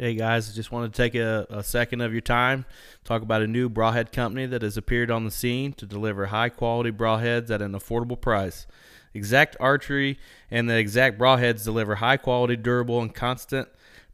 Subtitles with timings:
[0.00, 2.66] Hey guys, just wanted to take a, a, second of your time,
[3.02, 6.50] talk about a new broadhead company that has appeared on the scene to deliver high
[6.50, 8.68] quality broadheads at an affordable price.
[9.12, 10.16] Exact Archery
[10.52, 13.66] and the Exact Broadheads deliver high quality, durable, and constant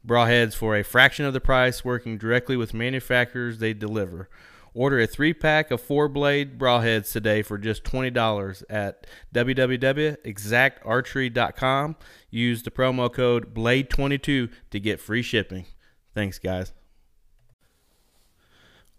[0.03, 4.27] broadheads for a fraction of the price, working directly with manufacturers they deliver.
[4.73, 9.05] Order a three pack of four blade broadheads today for just $20 at
[9.35, 11.95] www.exactarchery.com.
[12.31, 15.67] Use the promo code BLADE22 to get free shipping.
[16.15, 16.71] Thanks, guys.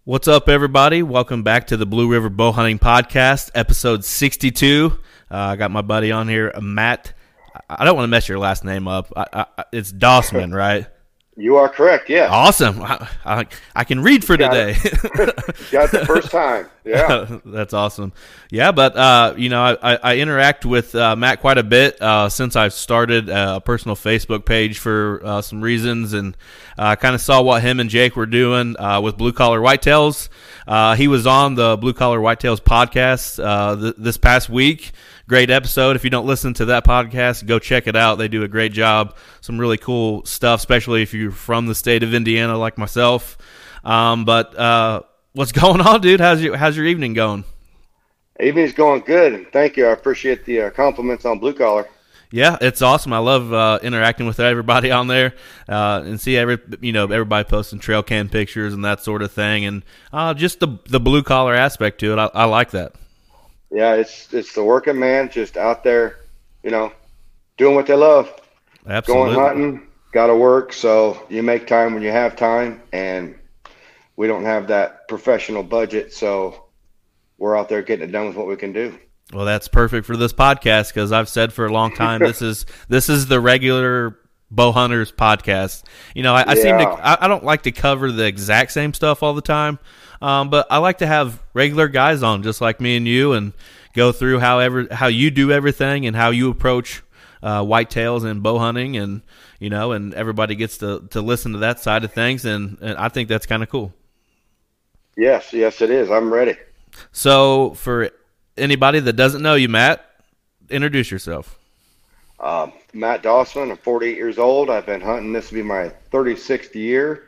[0.04, 1.02] What's up, everybody?
[1.02, 4.98] Welcome back to the Blue River Bow Hunting Podcast, episode 62.
[5.30, 7.14] Uh, I got my buddy on here, Matt.
[7.70, 9.10] I don't want to mess your last name up.
[9.16, 10.88] I, I, it's Dausman, right?
[11.38, 12.08] You are correct.
[12.08, 12.28] Yeah.
[12.30, 12.80] Awesome.
[12.82, 14.72] I, I, I can read for got today.
[15.70, 16.68] got the first time.
[16.86, 17.40] Yeah.
[17.44, 18.12] That's awesome.
[18.48, 22.28] Yeah, but uh, you know, I, I interact with uh, Matt quite a bit uh,
[22.28, 26.36] since I've started a personal Facebook page for uh, some reasons, and
[26.78, 29.58] I uh, kind of saw what him and Jake were doing uh, with Blue Collar
[29.58, 30.28] Whitetails.
[30.96, 34.92] he was on the Blue Collar Whitetails podcast th- this past week
[35.28, 35.96] great episode.
[35.96, 38.16] If you don't listen to that podcast, go check it out.
[38.16, 39.16] They do a great job.
[39.40, 43.36] Some really cool stuff, especially if you're from the state of Indiana like myself.
[43.84, 45.02] Um, but uh,
[45.32, 46.20] what's going on, dude?
[46.20, 47.44] How's your How's your evening going?
[48.38, 49.86] Evening's going good, and thank you.
[49.86, 51.88] I appreciate the uh, compliments on Blue Collar.
[52.30, 53.14] Yeah, it's awesome.
[53.14, 55.34] I love uh, interacting with everybody on there
[55.68, 59.32] uh, and see every you know everybody posting trail cam pictures and that sort of
[59.32, 62.18] thing, and uh, just the the blue collar aspect to it.
[62.18, 62.94] I, I like that
[63.76, 66.20] yeah, it's it's the working man just out there,
[66.62, 66.90] you know,
[67.58, 68.34] doing what they love.
[68.86, 69.34] Absolutely.
[69.34, 70.72] Going hunting, got to work.
[70.72, 73.38] So you make time when you have time, and
[74.16, 76.64] we don't have that professional budget, so
[77.36, 78.98] we're out there getting it done with what we can do.
[79.34, 82.64] Well, that's perfect for this podcast because I've said for a long time this is
[82.88, 84.18] this is the regular
[84.50, 85.84] bow hunters podcast.
[86.14, 86.62] You know, I, I yeah.
[86.62, 89.78] seem to I, I, don't like to cover the exact same stuff all the time.
[90.20, 93.52] Um, but I like to have regular guys on, just like me and you, and
[93.94, 97.02] go through how ever how you do everything and how you approach
[97.42, 99.22] uh, whitetails and bow hunting, and
[99.58, 102.96] you know, and everybody gets to to listen to that side of things, and, and
[102.96, 103.92] I think that's kind of cool.
[105.16, 106.10] Yes, yes, it is.
[106.10, 106.56] I'm ready.
[107.12, 108.10] So, for
[108.56, 110.04] anybody that doesn't know you, Matt,
[110.68, 111.58] introduce yourself.
[112.38, 113.70] Um, Matt Dausman.
[113.70, 114.68] I'm 48 years old.
[114.68, 115.32] I've been hunting.
[115.32, 117.25] This will be my 36th year.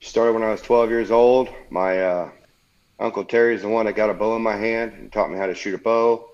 [0.00, 1.48] Started when I was 12 years old.
[1.70, 2.30] My uh,
[3.00, 5.38] Uncle Terry is the one that got a bow in my hand and taught me
[5.38, 6.30] how to shoot a bow.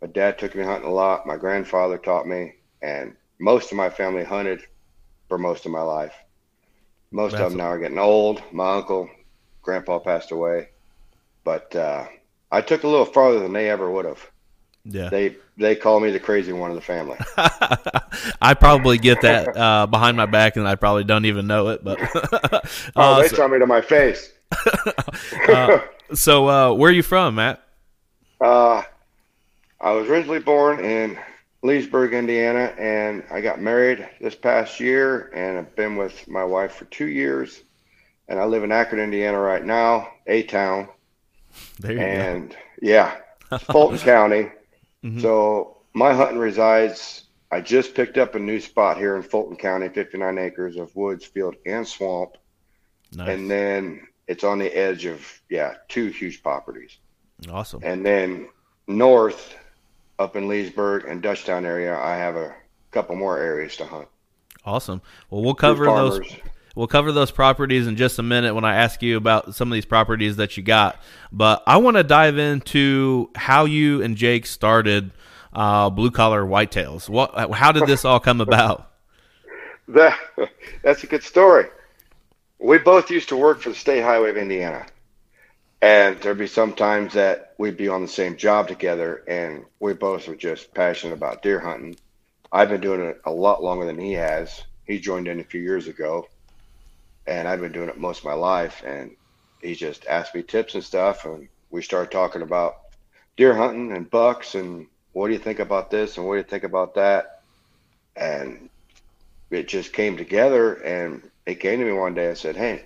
[0.00, 1.26] My dad took me hunting a lot.
[1.26, 4.62] My grandfather taught me, and most of my family hunted
[5.28, 6.14] for most of my life.
[7.10, 8.42] Most That's of them now are getting old.
[8.52, 9.10] My uncle,
[9.62, 10.68] grandpa passed away,
[11.42, 12.06] but uh,
[12.50, 14.30] I took a little farther than they ever would have.
[14.84, 15.08] Yeah.
[15.08, 17.16] They they call me the crazy one of the family.
[18.42, 21.82] I probably get that uh, behind my back, and I probably don't even know it.
[21.82, 22.00] But
[22.52, 22.60] uh,
[22.96, 24.32] oh, they so, tell me to my face.
[25.48, 25.78] uh,
[26.12, 27.62] so, uh, where are you from, Matt?
[28.40, 28.82] Uh,
[29.80, 31.18] I was originally born in
[31.62, 36.74] Leesburg, Indiana, and I got married this past year, and I've been with my wife
[36.74, 37.62] for two years.
[38.28, 40.88] And I live in Akron, Indiana, right now, a town.
[41.78, 42.56] There you and go.
[42.82, 43.16] yeah,
[43.60, 44.50] Fulton County.
[45.04, 45.20] Mm-hmm.
[45.20, 47.24] So my hunting resides.
[47.50, 51.24] I just picked up a new spot here in Fulton County, 59 acres of woods,
[51.24, 52.36] field, and swamp.
[53.12, 53.28] Nice.
[53.28, 56.98] And then it's on the edge of yeah two huge properties.
[57.50, 57.82] Awesome.
[57.84, 58.48] And then
[58.86, 59.56] north,
[60.18, 62.54] up in Leesburg and Dutchtown area, I have a
[62.90, 64.08] couple more areas to hunt.
[64.64, 65.02] Awesome.
[65.30, 66.20] Well, we'll cover those.
[66.74, 69.74] We'll cover those properties in just a minute when I ask you about some of
[69.74, 71.00] these properties that you got.
[71.30, 75.12] But I want to dive into how you and Jake started
[75.52, 77.08] uh, Blue Collar Whitetails.
[77.08, 77.52] What?
[77.52, 78.90] How did this all come about?
[79.88, 80.18] that,
[80.82, 81.66] that's a good story.
[82.58, 84.86] We both used to work for the State Highway of Indiana.
[85.80, 89.92] And there'd be some times that we'd be on the same job together, and we
[89.92, 91.96] both were just passionate about deer hunting.
[92.50, 94.62] I've been doing it a lot longer than he has.
[94.86, 96.26] He joined in a few years ago
[97.26, 98.82] and I'd been doing it most of my life.
[98.84, 99.16] And
[99.60, 102.76] he just asked me tips and stuff, and we started talking about
[103.36, 106.44] deer hunting and bucks and what do you think about this and what do you
[106.44, 107.42] think about that,
[108.16, 108.68] and
[109.50, 110.74] it just came together.
[110.74, 112.30] And it came to me one day.
[112.30, 112.84] I said, "Hey,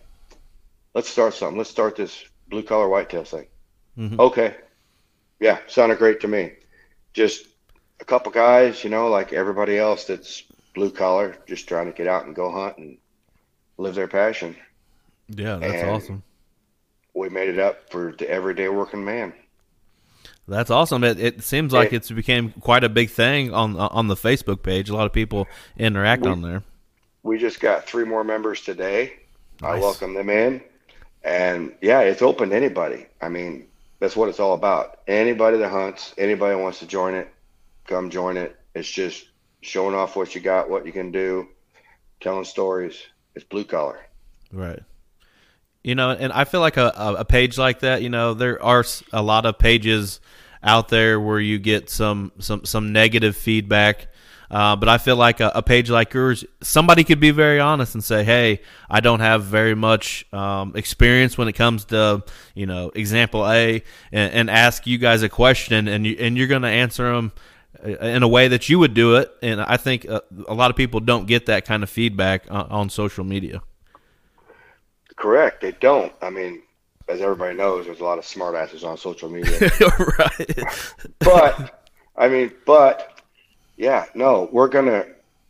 [0.95, 1.59] let's start something.
[1.59, 3.47] Let's start this blue collar whitetail thing."
[3.97, 4.21] Mm-hmm.
[4.21, 4.55] Okay,
[5.41, 6.53] yeah, sounded great to me.
[7.15, 7.47] Just
[8.01, 10.45] a couple guys, you know, like everybody else that's
[10.75, 12.99] blue collar, just trying to get out and go hunt and
[13.79, 14.57] live their passion.
[15.29, 16.23] Yeah, that's and awesome.
[17.15, 19.33] We made it up for the everyday working man.
[20.47, 21.05] That's awesome.
[21.05, 24.89] It, it seems like it's became quite a big thing on on the Facebook page.
[24.89, 25.47] A lot of people
[25.77, 26.63] interact we, on there.
[27.23, 29.13] we just got three more members today.
[29.63, 30.63] I welcome them in,
[31.23, 33.07] and yeah, it's open to anybody.
[33.21, 33.67] I mean,
[33.99, 35.01] that's what it's all about.
[35.07, 37.29] Anybody that hunts, anybody that wants to join it,
[37.87, 38.57] come join it.
[38.75, 39.29] It's just
[39.61, 41.49] showing off what you got, what you can do,
[42.21, 42.97] telling stories.
[43.39, 44.01] It's blue collar.
[44.53, 44.81] Right.
[45.85, 48.85] You know, and I feel like a, a, page like that, you know, there are
[49.13, 50.19] a lot of pages
[50.61, 54.09] out there where you get some some some negative feedback.
[54.51, 57.95] Uh, but I feel like a, a page like yours, somebody could be very honest
[57.95, 62.25] and say, "Hey, I don't have very much um, experience when it comes to,
[62.57, 66.49] you know, example A," and, and ask you guys a question, and you and you're
[66.49, 67.31] going to answer them
[67.85, 69.33] in a way that you would do it.
[69.43, 72.67] And I think uh, a lot of people don't get that kind of feedback on,
[72.71, 73.63] on social media.
[75.17, 75.61] Correct.
[75.61, 76.13] They don't.
[76.23, 76.63] I mean,
[77.09, 79.59] as everybody knows, there's a lot of smartasses on social media.
[80.19, 80.59] right.
[81.19, 81.85] but
[82.17, 83.23] I mean, but
[83.77, 85.07] yeah, no, we're gonna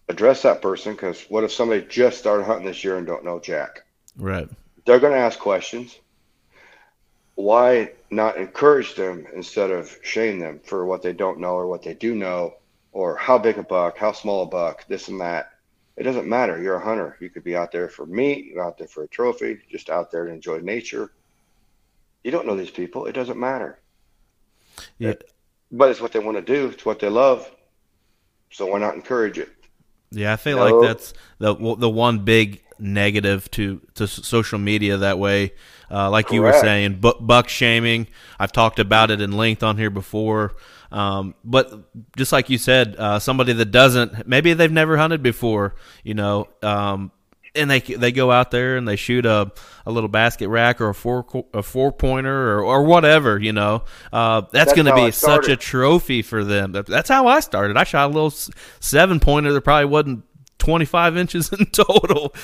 [0.08, 3.40] address that person because what if somebody just started hunting this year and don't know
[3.40, 3.84] Jack?
[4.16, 4.48] Right.
[4.86, 5.98] They're gonna ask questions.
[7.38, 11.84] Why not encourage them instead of shame them for what they don't know or what
[11.84, 12.54] they do know,
[12.90, 15.52] or how big a buck, how small a buck, this and that.
[15.96, 16.60] It doesn't matter.
[16.60, 17.16] You're a hunter.
[17.20, 18.46] You could be out there for meat.
[18.46, 19.60] You're out there for a trophy.
[19.70, 21.12] Just out there to enjoy nature.
[22.24, 23.06] You don't know these people.
[23.06, 23.78] It doesn't matter.
[24.98, 25.14] Yeah.
[25.70, 26.70] But it's what they want to do.
[26.70, 27.48] It's what they love.
[28.50, 29.50] So why not encourage it?
[30.10, 30.64] Yeah, I feel No.
[30.64, 35.52] like that's the the one big negative to to social media that way.
[35.90, 38.06] Uh, like you were saying, bu- buck shaming.
[38.38, 40.54] I've talked about it in length on here before.
[40.90, 41.72] Um, but
[42.16, 46.48] just like you said, uh, somebody that doesn't, maybe they've never hunted before, you know,
[46.62, 47.10] um,
[47.54, 49.50] and they they go out there and they shoot a,
[49.84, 53.84] a little basket rack or a four a four pointer or, or whatever, you know.
[54.12, 56.72] Uh, that's, That's going to be such a trophy for them.
[56.72, 57.76] That's how I started.
[57.76, 58.32] I shot a little
[58.80, 60.24] seven pointer that probably wasn't
[60.58, 62.34] 25 inches in total.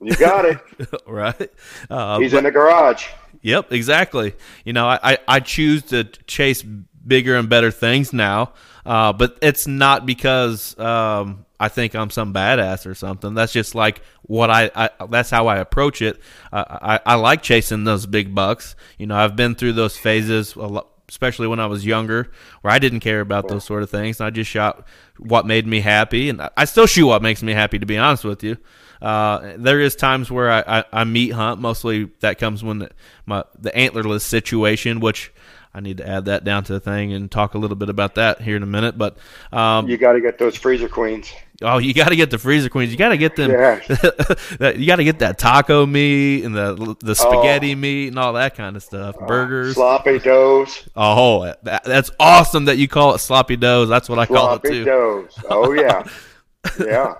[0.00, 0.58] You got it.
[1.06, 1.50] right?
[1.88, 3.06] Uh, He's in the garage.
[3.42, 4.34] Yep, exactly.
[4.64, 8.52] You know, I, I, I choose to chase bigger and better things now,
[8.84, 13.34] uh, but it's not because um, I think I'm some badass or something.
[13.34, 16.20] That's just like what I, I that's how I approach it.
[16.52, 18.74] Uh, I, I like chasing those big bucks.
[18.98, 20.88] You know, I've been through those phases a lot.
[21.08, 22.32] Especially when I was younger,
[22.62, 24.20] where I didn't care about those sort of things.
[24.20, 24.84] I just shot
[25.18, 27.78] what made me happy, and I still shoot what makes me happy.
[27.78, 28.56] To be honest with you,
[29.02, 31.60] uh, there is times where I, I, I meat hunt.
[31.60, 32.90] Mostly that comes when the,
[33.26, 35.32] my the antlerless situation, which
[35.74, 38.14] I need to add that down to the thing and talk a little bit about
[38.14, 38.96] that here in a minute.
[38.96, 39.18] But
[39.52, 41.30] um, You got to get those freezer queens.
[41.60, 42.90] oh, you got to get the freezer queens.
[42.92, 43.50] You got to get them.
[43.50, 43.80] Yeah.
[44.74, 48.54] you got to get that taco meat and the the spaghetti meat and all that
[48.54, 49.18] kind of stuff.
[49.26, 49.74] Burgers.
[49.74, 50.88] Sloppy doughs.
[50.96, 53.90] Oh, that, that's awesome that you call it sloppy doughs.
[53.90, 54.84] That's what I call it Sloppy too.
[54.84, 55.38] doughs.
[55.50, 56.08] Oh yeah.
[56.80, 57.14] yeah.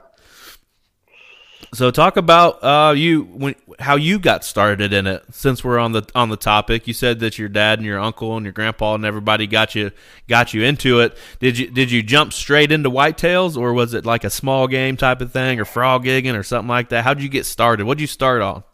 [1.77, 5.23] So talk about uh, you when how you got started in it.
[5.31, 8.35] Since we're on the on the topic, you said that your dad and your uncle
[8.35, 9.91] and your grandpa and everybody got you
[10.27, 11.19] got you into it.
[11.39, 14.97] Did you did you jump straight into whitetails or was it like a small game
[14.97, 17.05] type of thing or frog gigging or something like that?
[17.05, 17.85] How did you get started?
[17.85, 18.65] What did you start on?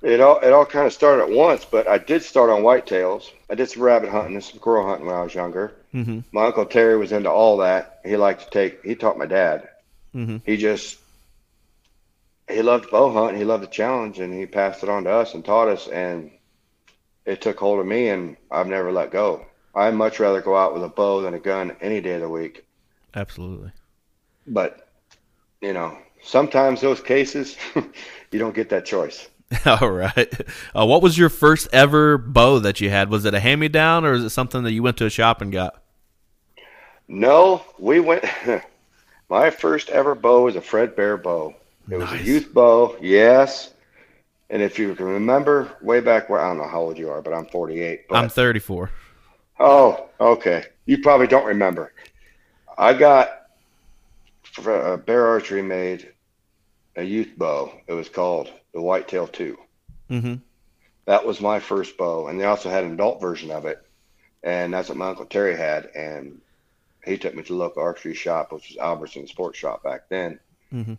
[0.00, 3.30] It all it all kind of started at once, but I did start on whitetails.
[3.50, 5.74] I did some rabbit hunting and some squirrel hunting when I was younger.
[5.94, 6.24] Mhm.
[6.32, 8.00] My uncle Terry was into all that.
[8.06, 8.82] He liked to take.
[8.82, 9.68] He taught my dad.
[10.16, 10.40] Mhm.
[10.46, 10.96] He just
[12.48, 13.38] he loved bow hunting.
[13.38, 15.88] He loved the challenge, and he passed it on to us and taught us.
[15.88, 16.30] And
[17.24, 19.46] it took hold of me, and I've never let go.
[19.74, 22.28] I'd much rather go out with a bow than a gun any day of the
[22.28, 22.66] week.
[23.14, 23.72] Absolutely.
[24.46, 24.88] But
[25.60, 29.28] you know, sometimes those cases you don't get that choice.
[29.66, 30.40] All right.
[30.74, 33.10] Uh, what was your first ever bow that you had?
[33.10, 35.10] Was it a hand me down or is it something that you went to a
[35.10, 35.82] shop and got?
[37.08, 38.24] No, we went.
[39.30, 41.54] My first ever bow was a Fred Bear bow.
[41.90, 42.20] It was Nice.
[42.20, 43.72] a youth bow, yes.
[44.50, 47.20] And if you can remember, way back where I don't know how old you are,
[47.22, 48.08] but I'm 48.
[48.08, 48.90] But, I'm 34.
[49.60, 50.64] oh, okay.
[50.86, 51.92] You probably don't remember.
[52.76, 53.30] I got
[54.42, 56.12] for, uh, Bear Archery made
[56.96, 57.72] a youth bow.
[57.86, 59.58] It was called the Whitetail Two.
[60.10, 60.34] Mm-hmm.
[61.06, 63.82] That was my first bow, and they also had an adult version of it,
[64.42, 65.86] and that's what my uncle Terry had.
[65.94, 66.40] And
[67.04, 70.38] he took me to the local archery shop, which was Albertson Sports Shop back then,
[70.72, 70.98] Mhm.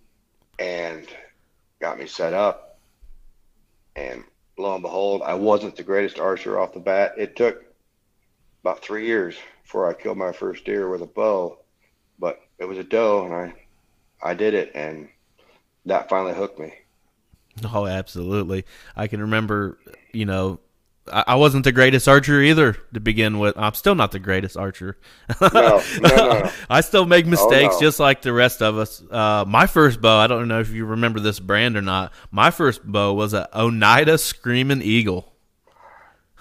[0.60, 1.08] And
[1.80, 2.80] got me set up.
[3.96, 4.24] And
[4.58, 7.14] lo and behold, I wasn't the greatest archer off the bat.
[7.18, 7.64] It took
[8.62, 11.60] about three years before I killed my first deer with a bow,
[12.20, 13.54] but it was a doe, and I,
[14.22, 15.10] I did it, and
[15.86, 16.74] that finally hooked me.
[17.74, 18.66] Oh, absolutely.
[18.96, 19.80] I can remember,
[20.14, 20.60] you know,
[21.12, 23.58] I wasn't the greatest archer either to begin with.
[23.58, 24.98] I'm still not the greatest archer.
[25.42, 26.52] No, no, no.
[26.70, 27.80] I still make mistakes no.
[27.82, 29.02] just like the rest of us.
[29.10, 32.14] Uh, my first bow, I don't know if you remember this brand or not.
[32.32, 35.34] My first bow was a Oneida Screaming Eagle.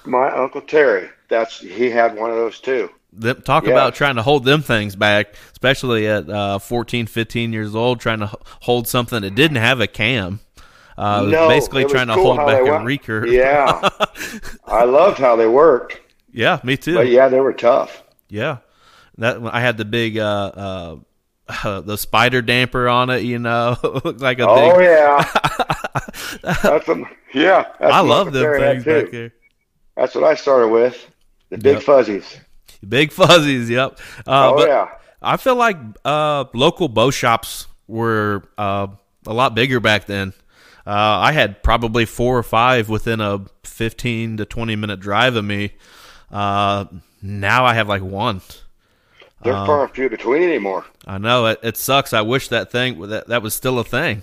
[0.04, 2.90] My uncle Terry, that's he had one of those too.
[3.12, 3.70] Them, talk Yeah.
[3.70, 8.20] about trying to hold them things back, especially at uh, 14, 15 years old, trying
[8.20, 10.40] to hold something that didn't have a cam.
[10.98, 13.30] Uh, no, basically trying to cool hold back a recurve.
[13.32, 13.88] Yeah,
[14.66, 16.00] I loved how they worked,
[16.32, 16.94] yeah, me too.
[16.96, 18.02] but yeah, they were tough.
[18.28, 18.58] Yeah,
[19.18, 20.98] that I had the big uh,
[21.48, 23.22] uh, the spider damper on it.
[23.22, 24.86] You know, looked like a Oh big.
[24.86, 25.22] yeah,
[26.42, 27.64] that's a, yeah.
[27.78, 29.32] That's I love them things back there.
[29.96, 31.08] That's what I started with.
[31.50, 31.82] The big Yep.
[31.84, 32.40] fuzzies.
[32.88, 33.70] Big fuzzies.
[33.70, 33.98] Yep.
[34.26, 34.88] Uh, oh but yeah.
[35.22, 38.88] I feel like uh, local bow shops were uh,
[39.26, 40.32] a lot bigger back then.
[40.88, 45.44] Uh, I had probably four or five within a fifteen to twenty minute drive of
[45.44, 45.72] me.
[46.30, 46.86] Uh,
[47.20, 48.40] now I have like one.
[49.42, 50.86] They're Um, far and few between anymore.
[51.06, 52.14] I know it, it sucks.
[52.14, 54.22] I wish that thing that that was still a thing.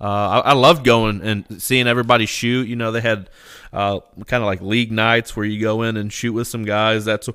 [0.00, 0.04] Uh,
[0.44, 2.68] I, I loved going and seeing everybody shoot.
[2.68, 3.28] You know, they had
[3.72, 7.04] uh, kind of like league nights where you go in and shoot with some guys.
[7.04, 7.28] That's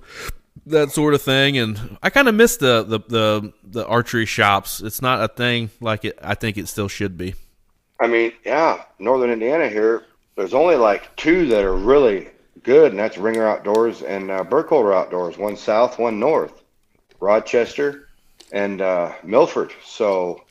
[0.68, 1.58] that sort of thing.
[1.58, 4.82] And I kind of miss the, the the the archery shops.
[4.82, 6.18] It's not a thing like it.
[6.22, 7.36] I think it still should be.
[8.00, 10.06] I mean, yeah, Northern Indiana here.
[10.36, 12.30] There's only like two that are really
[12.64, 15.38] good, and that's Ringer Outdoors and uh, Burkholder Outdoors.
[15.38, 16.54] One south, one north.
[17.20, 18.08] Rochester
[18.54, 19.74] and uh, Milford.
[19.84, 20.44] So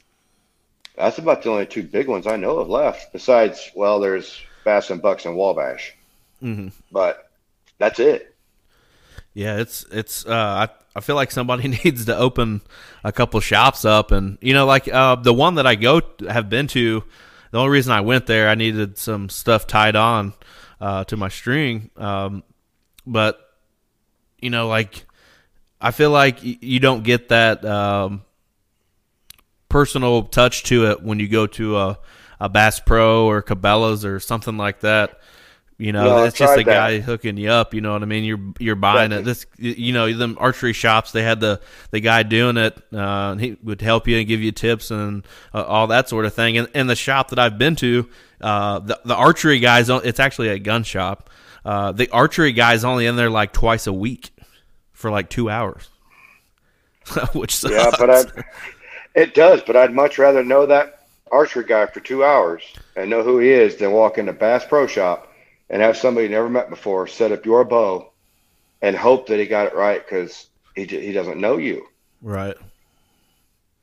[0.97, 3.13] that's about the only two big ones I know of left.
[3.13, 5.95] Besides, well, there's Bass and Bucks and Wabash,
[6.43, 6.73] Mhm.
[6.93, 7.31] but
[7.79, 8.35] that's it.
[9.35, 10.27] Yeah, it's it's.
[10.27, 12.61] Uh, I I feel like somebody needs to open
[13.05, 16.51] a couple shops up, and you know, like uh, the one that I go have
[16.51, 17.03] been to.
[17.51, 20.35] The only reason I went there, I needed some stuff tied on
[20.81, 22.43] uh, to my string, um,
[23.07, 23.39] but
[24.41, 25.07] you know, like
[25.81, 28.23] I feel like you don't get that um,
[29.69, 31.99] personal touch to it when you go to a
[32.41, 35.21] a Bass Pro or Cabela's or something like that.
[35.81, 36.65] You know, No, just a that.
[36.65, 37.73] guy hooking you up.
[37.73, 38.25] You know what I mean?
[38.25, 39.23] You're you're buying it.
[39.23, 41.13] This, you know, them archery shops.
[41.13, 41.61] They had the
[41.93, 42.77] the guy doing it.
[42.93, 46.25] Uh, and he would help you and give you tips and uh, all that sort
[46.25, 46.59] of thing.
[46.59, 48.09] And, and the shop that I've been to,
[48.41, 49.89] uh, the the archery guys.
[49.89, 51.31] It's actually a gun shop.
[51.65, 54.31] Uh, the archery guy's only in there like twice a week
[54.93, 55.89] for like two hours,
[57.35, 57.75] which sucks.
[57.75, 58.23] Yeah, but I,
[59.15, 59.63] it does.
[59.63, 62.65] But I'd much rather know that archery guy for two hours
[62.97, 65.28] and know who he is than walk into Bass Pro Shop
[65.71, 68.11] and have somebody you never met before set up your bow
[68.83, 71.87] and hope that he got it right because he he doesn't know you.
[72.23, 72.57] right.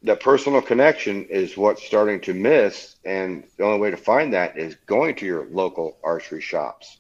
[0.04, 4.56] The personal connection is what's starting to miss, and the only way to find that
[4.56, 6.98] is going to your local archery shops.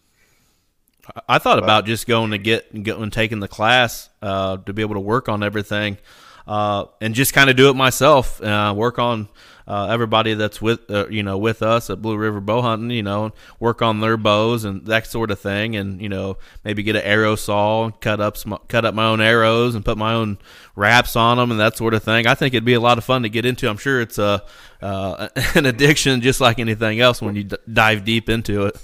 [1.30, 4.82] I thought about just going to get going and taking the class uh, to be
[4.82, 6.00] able to work on everything,
[6.48, 8.42] uh, and just kind of do it myself.
[8.42, 9.30] Uh, work on
[9.68, 12.92] uh, everybody that's with uh, you know with us at Blue River Bow Hunting.
[12.92, 16.84] You know, work on their bows and that sort of thing, and you know maybe
[16.84, 19.98] get an arrow saw, and cut up some, cut up my own arrows, and put
[19.98, 20.38] my own
[20.76, 22.28] wraps on them and that sort of thing.
[22.28, 23.70] I think it'd be a lot of fun to get into.
[23.70, 24.44] I'm sure it's a
[24.82, 28.78] uh, an addiction just like anything else when you d- dive deep into it.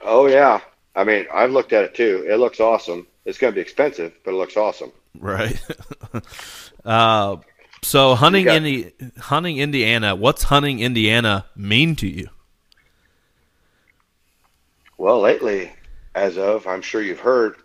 [0.00, 0.60] Oh yeah,
[0.94, 2.24] I mean I've looked at it too.
[2.28, 3.06] It looks awesome.
[3.24, 4.90] It's going to be expensive, but it looks awesome.
[5.18, 5.60] Right.
[6.84, 7.36] uh,
[7.82, 10.14] so hunting got- Indi- hunting Indiana.
[10.16, 12.28] What's hunting Indiana mean to you?
[14.96, 15.72] Well, lately,
[16.14, 17.56] as of I'm sure you've heard,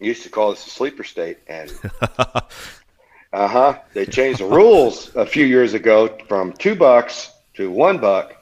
[0.00, 1.72] used to call this a sleeper state, and
[2.18, 7.98] uh huh, they changed the rules a few years ago from two bucks to one
[7.98, 8.34] buck,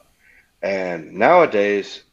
[0.63, 2.03] and nowadays,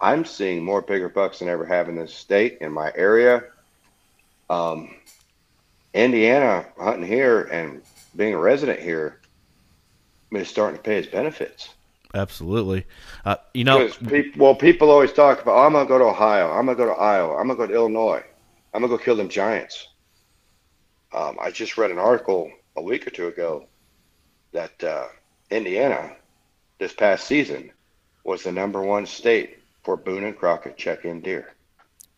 [0.00, 3.44] I'm seeing more bigger bucks than I ever have in this state in my area.
[4.50, 4.96] Um,
[5.94, 7.80] Indiana hunting here and
[8.16, 9.20] being a resident here
[10.32, 11.70] is starting to pay its benefits.
[12.14, 12.86] Absolutely.
[13.24, 13.90] Uh, you know,
[14.36, 16.92] well, people always talk about, oh, I'm gonna go to Ohio, I'm gonna go to
[16.92, 18.22] Iowa, I'm gonna go to Illinois,
[18.72, 19.88] I'm gonna go kill them giants.
[21.12, 23.66] Um, I just read an article a week or two ago
[24.52, 25.06] that uh,
[25.50, 26.16] Indiana,
[26.78, 27.72] this past season,
[28.24, 31.54] was the number one state for Boone and Crockett check-in deer.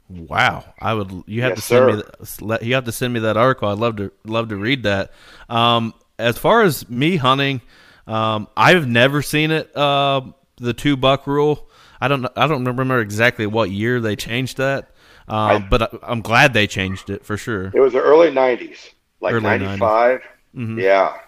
[0.08, 0.64] Wow.
[0.80, 1.10] I would.
[1.26, 1.92] You have Yes, to send me.
[1.94, 1.96] sir.
[2.18, 3.68] That, let- you have to send me that article.
[3.68, 5.12] I'd love to love to read that.
[5.48, 7.60] Um, as far as me hunting,
[8.06, 9.74] um, I've never seen it.
[9.76, 10.22] Uh,
[10.56, 11.68] the two buck rule.
[12.00, 12.22] I don't.
[12.22, 14.90] know- I don't remember exactly what year they changed that.
[15.28, 17.72] Um, I- but I, I'm glad they changed it for sure.
[17.74, 19.78] It was the early '90s, like Early 90s.
[19.78, 20.22] '95.
[20.54, 20.80] Mhm.
[20.82, 21.18] Yeah,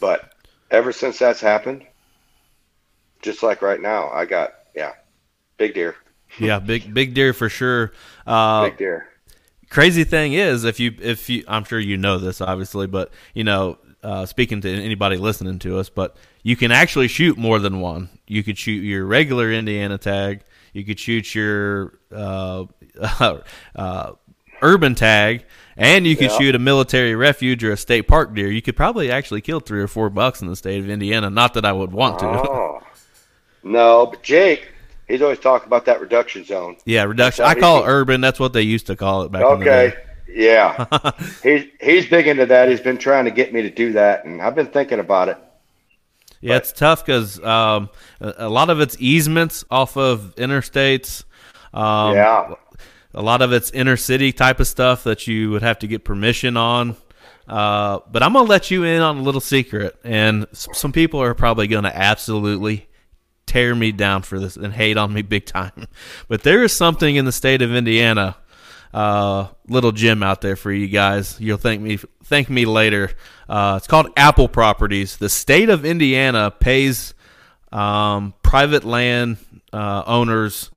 [0.00, 0.32] but
[0.70, 1.84] ever since that's happened,
[3.22, 4.92] just like right now, I got yeah,
[5.58, 5.96] big deer.
[6.38, 7.92] Yeah, big big deer for sure.
[8.26, 9.08] Uh, Big deer.
[9.70, 13.44] crazy thing is if you if you i'm sure you know this obviously but you
[13.44, 17.80] know uh, speaking to anybody listening to us but you can actually shoot more than
[17.80, 22.64] one you could shoot your regular indiana tag you could shoot your uh,
[23.76, 24.12] uh,
[24.62, 25.44] urban tag
[25.76, 26.38] and you could Yeah.
[26.38, 29.80] shoot a military refuge or a state park deer you could probably actually kill three
[29.80, 32.80] or four bucks in the state of indiana not that i would want to Oh.
[33.66, 34.68] No, but Jake,
[35.08, 36.76] he's always talking about that reduction zone.
[36.84, 39.60] yeah reduction i call it urban that's what they used to call it back in
[39.60, 39.94] the Okay.
[40.26, 40.86] Yeah.
[41.42, 42.68] he's he's big into that.
[42.68, 45.38] He's been trying to get me to do that, and I've been thinking about it.
[46.40, 47.88] Yeah, it's tough because um,
[48.20, 51.24] a, a lot of it's easements off of interstates.
[51.72, 52.54] Um, Yeah.
[53.16, 56.02] A lot of it's inner city type of stuff that you would have to get
[56.04, 56.96] permission on.
[57.46, 61.34] Uh, but I'm gonna let you in on a little secret, and some people are
[61.34, 62.88] probably gonna absolutely
[63.46, 65.86] tear me down for this and hate on me big time.
[66.28, 68.36] But there is something in the state of Indiana,
[68.92, 71.38] uh, little gem out there for you guys.
[71.40, 73.10] You'll thank me thank me later.
[73.48, 75.16] Uh, it's called Apple Properties.
[75.16, 77.14] The state of Indiana pays
[77.72, 79.38] um, private land
[79.72, 80.70] uh, owners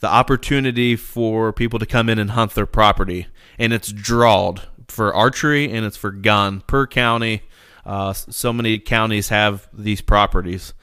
[0.00, 3.26] the opportunity for people to come in and hunt their property,
[3.58, 7.42] and it's drawed for archery and it's for gun per county.
[7.84, 10.74] Uh, so many counties have these properties,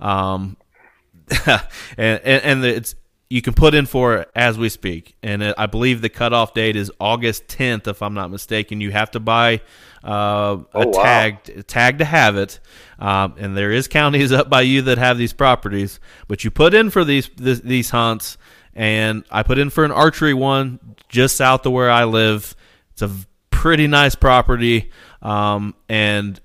[0.00, 0.56] um,
[1.46, 1.60] and
[1.98, 2.94] and, and it's
[3.28, 6.76] you can put in for it as we speak, and I believe the cutoff date
[6.76, 8.80] is August 10th, if I'm not mistaken.
[8.80, 9.62] You have to buy
[10.04, 11.02] uh, a Oh, wow.
[11.02, 12.60] tag tag to have it,
[13.00, 15.98] um, and there is counties up by you that have these properties.
[16.28, 18.38] But you put in for these this, these hunts,
[18.74, 20.78] and I put in for an archery one
[21.08, 22.54] just south of where I live.
[22.92, 23.10] It's a
[23.50, 24.90] pretty nice property,
[25.20, 26.40] um, and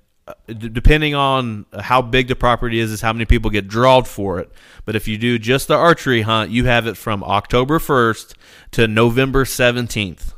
[0.47, 4.51] depending on how big the property is, is how many people get drawed for it.
[4.85, 8.33] But if you do just the archery hunt, you have it from October 1st
[8.71, 10.33] to November 17th,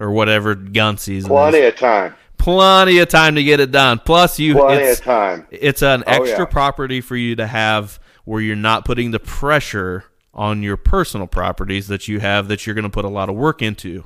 [0.00, 1.28] or whatever gun season.
[1.28, 1.72] Plenty is.
[1.74, 2.14] of time.
[2.38, 3.98] Plenty of time to get it done.
[4.04, 5.46] Plus, you Plenty it's, of time.
[5.50, 6.44] it's an Oh, extra yeah.
[6.44, 11.88] property for you to have where you're not putting the pressure on your personal properties
[11.88, 14.04] that you have that you're going to put a lot of work into.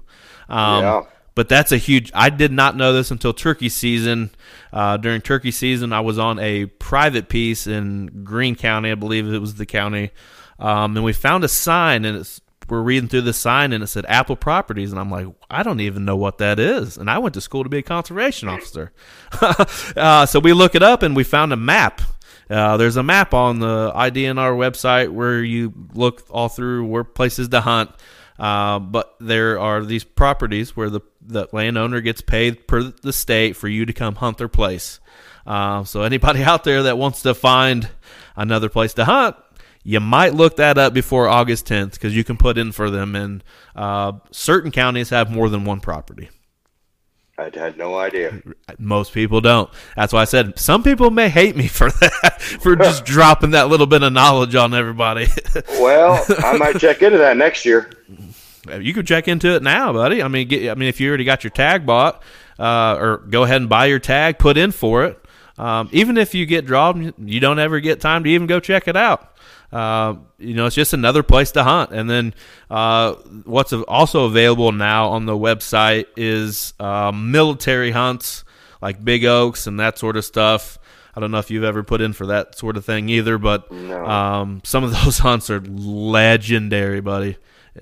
[0.49, 1.03] Um, Yeah.
[1.41, 2.11] But that's a huge.
[2.15, 4.31] I did not know this until turkey season.
[4.75, 9.27] Uh, during turkey season, I was on a private piece in Greene County, I believe
[9.27, 10.11] it was the county,
[10.59, 13.87] um, and we found a sign, and it's we're reading through the sign, and it
[13.87, 17.17] said Apple Properties, and I'm like, I don't even know what that is, and I
[17.17, 18.93] went to school to be a conservation officer.
[19.97, 22.03] uh, so we look it up, and we found a map.
[22.51, 27.49] Uh, there's a map on the IDNR website where you look all through where places
[27.49, 27.93] to hunt.
[28.41, 33.55] Uh, but there are these properties where the, the landowner gets paid per the state
[33.55, 34.99] for you to come hunt their place.
[35.47, 37.91] Uh, so anybody out there that wants to find
[38.35, 39.37] another place to hunt,
[39.83, 43.15] you might look that up before August 10th because you can put in for them.
[43.15, 43.45] And
[43.77, 46.31] uh, certain counties have more than one property.
[47.41, 48.43] I had no idea.
[48.79, 49.71] Most people don't.
[49.97, 53.69] That's why I said some people may hate me for that, for just dropping that
[53.69, 55.27] little bit of knowledge on everybody.
[55.81, 57.91] Well, I might check into that next year.
[58.81, 60.23] You could check into it now, buddy.
[60.23, 62.23] I mean, get, I mean, if you already got your tag bought,
[62.59, 65.23] uh, or go ahead and buy your tag, put in for it.
[65.59, 68.89] Um, even if you get drawn, you don't ever get time to even go check
[68.89, 69.27] it out.
[69.73, 71.91] Uh, you know, it's just another place to hunt.
[71.93, 72.35] And then
[72.71, 73.13] uh,
[73.45, 78.45] what's also available now on the website is uh, military hunts,
[78.83, 80.79] like big oaks and that sort of stuff.
[81.15, 83.71] I don't know if you've ever put in for that sort of thing either, but
[83.71, 84.05] No.
[84.07, 87.37] um, some of those hunts are legendary, buddy.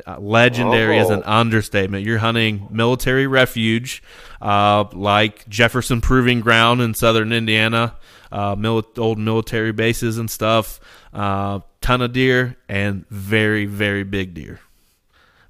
[0.07, 1.33] Uh, legendary is an Oh.
[1.41, 2.05] understatement.
[2.05, 4.03] You're hunting military refuge,
[4.43, 7.95] uh, like Jefferson Proving Ground in southern Indiana,
[8.31, 10.79] uh, mil- old military bases and stuff.
[11.15, 14.61] Uh, ton of deer and very, very big deer.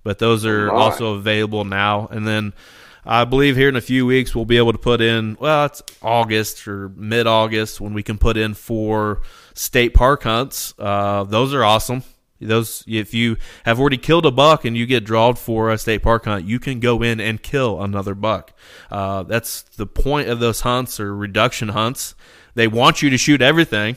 [0.05, 2.09] But those are also available now.
[2.11, 2.53] And then
[3.05, 5.37] I believe here in a few weeks we'll be able to put in.
[5.41, 9.21] Well, it's August or mid August when we can put in for
[9.55, 10.75] state park hunts.
[10.79, 12.05] Uh, those are awesome.
[12.41, 16.03] Those if you have already killed a buck and you get drawed for a state
[16.03, 18.53] park hunt, you can go in and kill another buck.
[18.91, 22.15] Uh, that's the point of those hunts or reduction hunts.
[22.55, 23.97] They want you to shoot everything.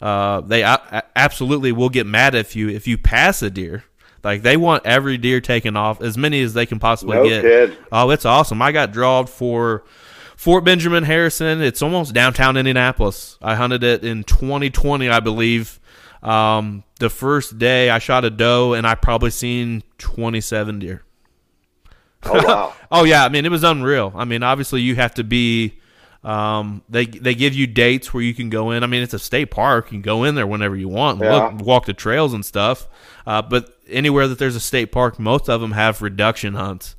[0.00, 3.84] Uh, they a- absolutely will get mad if you if you pass a deer.
[4.22, 7.42] Like they want every deer taken off, as many as they can possibly No get.
[7.42, 7.78] kid.
[7.90, 8.60] Oh, it's awesome!
[8.62, 9.82] I got drawed for
[10.36, 11.60] Fort Benjamin Harrison.
[11.62, 13.38] It's almost downtown Indianapolis.
[13.42, 15.79] I hunted it in 2020, I believe.
[16.22, 21.02] Um, the first day I shot a doe, and I probably seen 27 deer.
[22.24, 22.74] Oh wow.
[22.92, 24.12] Oh yeah, I mean it was unreal.
[24.16, 25.78] I mean obviously you have to be
[26.24, 28.82] Um, they they give you dates where you can go in.
[28.84, 29.86] I mean, it's a state park.
[29.86, 31.46] You can go in there whenever you want, and Yeah.
[31.48, 32.86] look, walk the trails and stuff.
[33.26, 36.94] Uh, but anywhere that there's a state park, most of them have reduction hunts.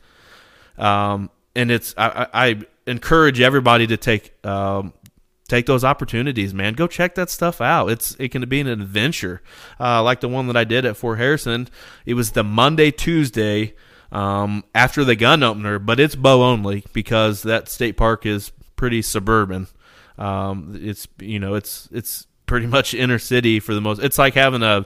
[0.78, 4.94] Um, and it's I, I I encourage everybody to take um,
[5.52, 6.74] take those opportunities, man.
[6.74, 7.88] Go check that stuff out.
[7.88, 9.42] It's it can be an adventure,
[9.80, 11.68] uh, like the one that I did at Fort Harrison.
[12.06, 13.76] It was the Monday Tuesday
[14.12, 19.02] um, after the gun opener, but it's bow only because that state park is pretty
[19.02, 19.68] suburban.
[20.18, 24.02] Um, it's you know it's it's pretty much inner city for the most.
[24.02, 24.86] It's like having a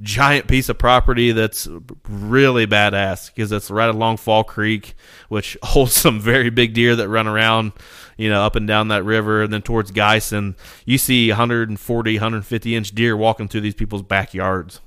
[0.00, 1.68] giant piece of property that's
[2.08, 4.94] really badass because it's right along Fall Creek,
[5.28, 7.72] which holds some very big deer that run around,
[8.16, 9.42] you know, up and down that river.
[9.42, 14.80] And then towards Geisen, you see 140, 150 inch deer walking through these people's backyards.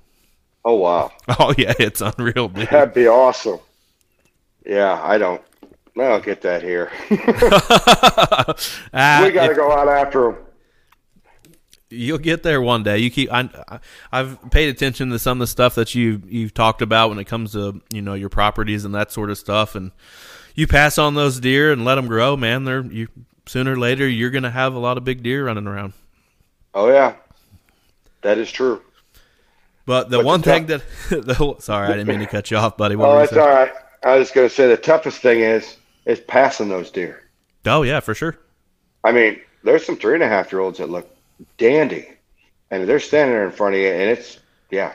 [0.66, 2.68] Oh wow, Oh yeah, it's unreal, dude.
[2.70, 3.60] that'd be awesome.
[4.66, 5.42] Yeah, I don't.
[5.98, 6.92] I don't get that here.
[8.94, 10.36] Ah, we got to go out after them.
[11.90, 12.98] You'll get there one day.
[12.98, 13.32] You keep.
[13.32, 13.80] I, I-
[14.12, 17.26] I've paid attention to some of the stuff that you you've talked about when it
[17.26, 19.92] comes to you know your properties and that sort of stuff, and
[20.58, 22.66] you pass on those deer and let them grow, man.
[22.66, 23.08] They're you
[23.46, 25.94] sooner or later you're gonna have a lot of big deer running around.
[26.74, 27.14] Oh yeah,
[28.24, 28.82] that is true.
[29.86, 32.52] But the But the one tough- thing that the sorry, I didn't mean to cut
[32.52, 32.98] you off, buddy.
[32.98, 33.72] What Oh, that's all right.
[34.04, 37.24] I was going to say the toughest thing is is passing those deer.
[37.66, 38.38] Oh yeah, for sure.
[39.04, 41.10] I mean, there's some three and a half year olds that look
[41.58, 42.08] dandy,
[42.72, 44.40] and they're standing there in front of you, and it's
[44.72, 44.94] yeah,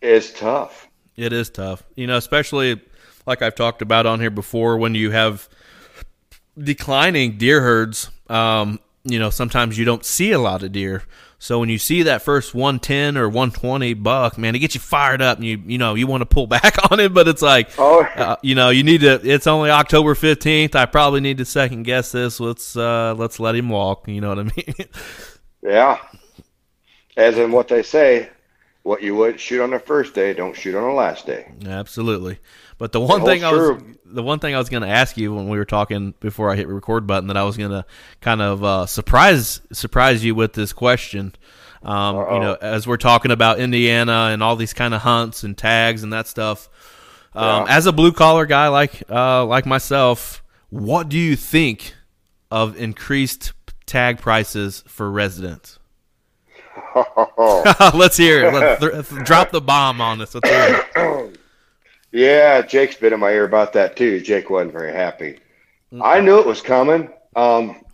[0.00, 0.88] it's tough.
[1.16, 2.80] It is tough, you know, especially
[3.26, 5.48] like I've talked about on here before when you have
[6.58, 8.10] declining deer herds.
[8.28, 11.02] Um, you know, sometimes you don't see a lot of deer.
[11.38, 15.20] So when you see that first 110 or 120 buck, man, it gets you fired
[15.20, 17.68] up, and you you know you want to pull back on it, but it's like,
[17.76, 19.20] Oh, uh, you know, you need to.
[19.22, 20.74] It's only October 15th.
[20.74, 22.40] I probably need to second guess this.
[22.40, 24.08] Let's uh, let's let him walk.
[24.08, 24.74] You know what I mean?
[25.62, 25.98] yeah.
[27.16, 28.30] As in what they say,
[28.82, 31.52] what you would shoot on the first day, don't shoot on the last day.
[31.66, 32.38] Absolutely.
[32.78, 35.34] But the one thing I was the one thing I was going to ask you
[35.34, 37.84] when we were talking before I hit record button that I was going to
[38.20, 41.34] kind of uh, surprise surprise you with this question.
[41.82, 45.56] Um, you know, as we're talking about Indiana and all these kind of hunts and
[45.56, 46.68] tags and that stuff.
[47.34, 47.76] Um, Yeah.
[47.76, 51.94] As a blue collar guy like uh, like myself, what do you think
[52.50, 53.52] of increased
[53.86, 55.78] tag prices for residents?
[57.94, 58.54] Let's hear it.
[58.54, 60.34] Let's th- drop the bomb on us.
[60.34, 61.30] Let's hear it.
[62.14, 64.20] yeah, Jake's been in my ear about that too.
[64.20, 65.40] Jake wasn't very happy.
[66.00, 67.10] I knew it was coming.
[67.34, 67.84] Um,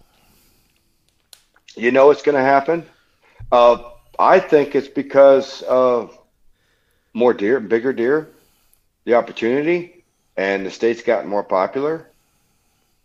[1.75, 2.85] you know it's going to happen.
[3.51, 3.83] Uh,
[4.19, 6.19] I think it's because of
[7.15, 8.29] more deer, bigger deer,
[9.05, 10.05] the opportunity,
[10.37, 12.07] and the state's gotten more popular,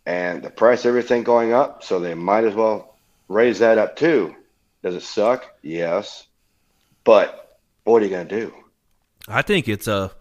[0.04, 1.82] and the price of everything going up.
[1.82, 2.94] So they might as well
[3.28, 4.34] raise that up too.
[4.82, 5.46] Does it suck?
[5.62, 6.26] Yes,
[7.04, 8.54] but what are you going to do?
[9.26, 10.12] I think it's a.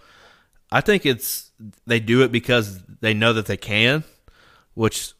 [0.72, 1.52] I think it's
[1.86, 4.04] they do it because they know that they can,
[4.74, 5.14] which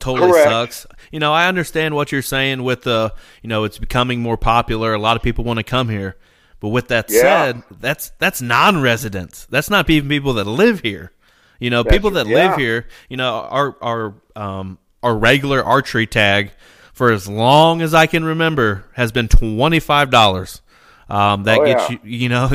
[0.00, 0.48] totally Correct.
[0.48, 0.86] sucks.
[1.10, 4.94] You know, I understand what you're saying with the, you know, it's becoming more popular.
[4.94, 6.16] A lot of people want to come here,
[6.60, 7.20] but with that Yeah.
[7.20, 9.46] said, that's that's non-residents.
[9.46, 11.12] That's not even people that live here.
[11.60, 12.48] You know, people that yeah.
[12.48, 12.88] live here.
[13.08, 16.52] You know, our our um our regular archery tag
[16.92, 20.60] for as long as I can remember has been twenty five dollars.
[21.08, 21.98] Um, that Oh, gets yeah.
[22.02, 22.18] you.
[22.18, 22.50] You know,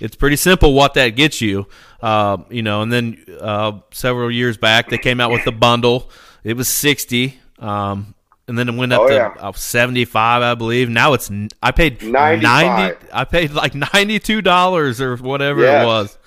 [0.00, 1.66] it's pretty simple what that gets you.
[2.02, 6.10] Um, you know, and then uh, several years back they came out with the bundle.
[6.42, 8.14] It was sixty, um,
[8.46, 9.34] and then it went up Oh, to yeah.
[9.38, 10.90] uh, seventy five, I believe.
[10.90, 11.30] Now it's
[11.62, 12.42] I paid 95.
[12.42, 13.06] ninety.
[13.12, 16.18] I paid like ninety two dollars or whatever it was,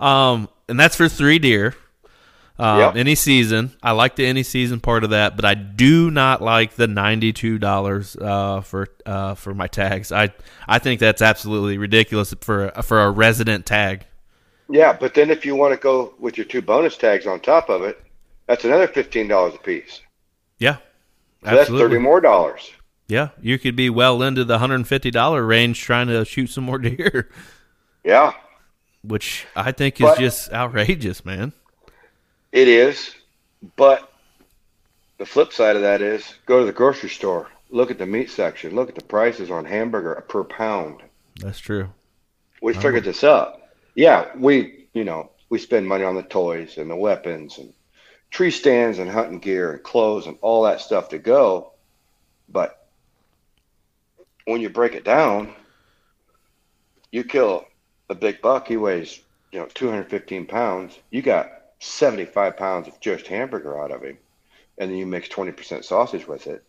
[0.00, 1.74] um, and that's for three deer.
[2.62, 2.96] Um, Yep.
[2.96, 6.74] Any season, I like the any season part of that, but I do not like
[6.76, 10.12] the ninety two dollars uh, for uh, for my tags.
[10.12, 10.30] I
[10.68, 14.06] I think that's absolutely ridiculous for for a resident tag.
[14.70, 17.68] Yeah, but then if you want to go with your two bonus tags on top
[17.68, 18.00] of it,
[18.46, 20.00] that's another fifteen dollars a piece.
[20.58, 20.76] Yeah,
[21.44, 22.70] So that's thirty more dollars.
[23.08, 26.46] Yeah, you could be well into the hundred and fifty dollar range trying to shoot
[26.46, 27.28] some more deer,
[28.04, 28.34] Yeah,
[29.02, 31.54] which I think is But- just outrageous, man.
[32.52, 33.14] It is.
[33.76, 34.12] But
[35.18, 38.30] the flip side of that is go to the grocery store, look at the meat
[38.30, 41.02] section, look at the prices on hamburger per pound.
[41.36, 41.90] That's true.
[42.60, 43.70] We figured this up.
[43.94, 47.72] Yeah, we you know we spend money on the toys and the weapons and
[48.30, 51.72] tree stands and hunting gear and clothes and all that stuff to go,
[52.48, 52.88] but
[54.44, 55.54] when you break it down,
[57.10, 57.64] you kill
[58.08, 58.68] a big buck.
[58.68, 59.20] He weighs
[59.52, 60.98] you know 215 pounds.
[61.10, 64.18] You got 75 pounds of just hamburger out of him.
[64.78, 66.64] and then you mix 20% sausage with it,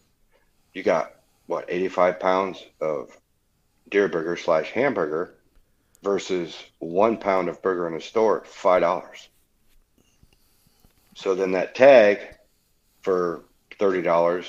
[0.73, 1.13] you got
[1.47, 3.17] what 85 pounds of
[3.89, 5.35] deer burger slash hamburger
[6.03, 9.29] versus one pound of burger in a store at five dollars.
[11.15, 12.19] So then that tag
[13.01, 13.45] for
[13.79, 14.47] thirty dollars,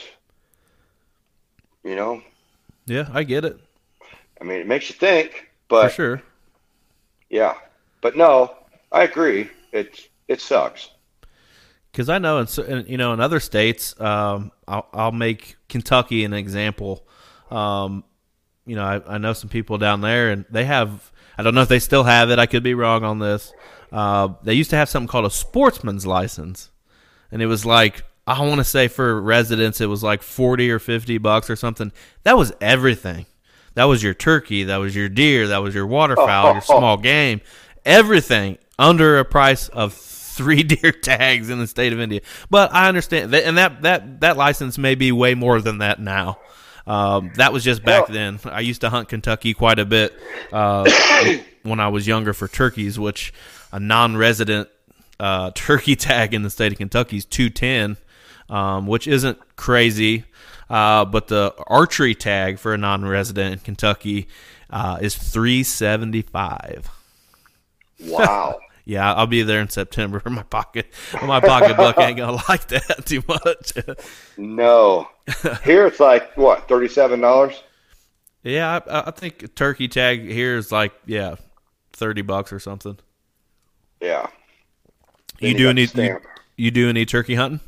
[1.85, 2.23] you know,
[2.87, 3.61] Yeah, I get it
[4.41, 6.23] I mean, it makes you think, but for sure.
[7.31, 7.55] yeah,
[8.01, 8.57] but no,
[8.93, 9.51] I agree.
[9.73, 10.91] It it sucks.
[11.93, 16.33] Because I know in, you know in other states, um, I'll, I'll make Kentucky an
[16.33, 17.07] example.
[17.51, 18.05] Um,
[18.67, 21.13] you know, I, I know some people down there, and they have.
[21.37, 22.39] I don't know if they still have it.
[22.39, 23.53] I could be wrong on this.
[23.93, 26.71] Uh, they used to have something called a sportsman's license,
[27.31, 30.79] and it was like I want to say for residents, it was like forty or
[30.79, 31.93] fifty bucks or something.
[32.23, 33.27] That was everything.
[33.75, 34.65] That was your turkey.
[34.65, 35.49] That was your deer.
[35.49, 36.53] That was your waterfowl.
[36.53, 37.41] your small game.
[37.85, 39.93] Everything under a price of
[40.35, 42.21] three deer tags in the state of India.
[42.51, 46.01] But I understand, that, and that that that license may be way more than that
[46.01, 46.39] now.
[46.87, 48.39] Um, that was just back then.
[48.45, 50.13] I used to hunt Kentucky quite a bit
[50.53, 50.91] uh,
[51.63, 53.33] when I was younger for turkeys, which
[53.73, 54.69] a non-resident
[55.19, 57.97] uh, turkey tag in the state of Kentucky is two ten,
[58.49, 60.25] um, which isn't crazy.
[60.69, 64.29] Uh, but the archery tag for a non-resident in Kentucky
[64.71, 66.91] uh, is three seventy five.
[68.01, 68.59] Wow.
[68.85, 70.21] Yeah, I'll be there in September.
[70.29, 70.87] My pocket,
[71.23, 73.73] my pocketbook ain't gonna like that too much.
[74.37, 75.09] no,
[75.65, 77.63] here it's like what thirty seven dollars.
[78.43, 81.37] yeah, I, I think a turkey tag here is like yeah,
[81.93, 82.99] thirty bucks or something.
[84.01, 84.27] Yeah.
[85.41, 86.21] you Then you do any you,
[86.57, 87.61] you do any turkey hunting?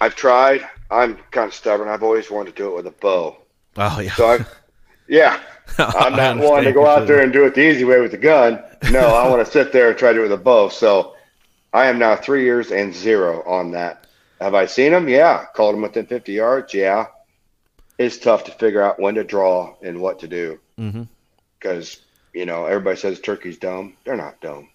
[0.00, 0.68] I've tried.
[0.90, 1.88] I'm kind of stubborn.
[1.88, 3.38] I've always wanted to do it with a bow.
[3.76, 4.38] Oh yeah, So I,
[5.08, 5.40] yeah,
[5.78, 8.18] I'm not one to go out there and do it the easy way with the
[8.18, 8.62] gun.
[8.90, 10.68] No, I want to sit there and try to do it with a bow.
[10.68, 11.14] So
[11.72, 14.06] I am now three years and zero on that.
[14.40, 15.08] Have I seen them?
[15.08, 15.44] Yeah.
[15.54, 16.74] Called them within 50 yards?
[16.74, 17.06] Yeah.
[17.98, 21.02] It's tough to figure out when to draw and what to do mm-hmm
[21.62, 22.00] because,
[22.32, 23.94] you know, everybody says turkey's dumb.
[24.04, 24.68] They're not dumb.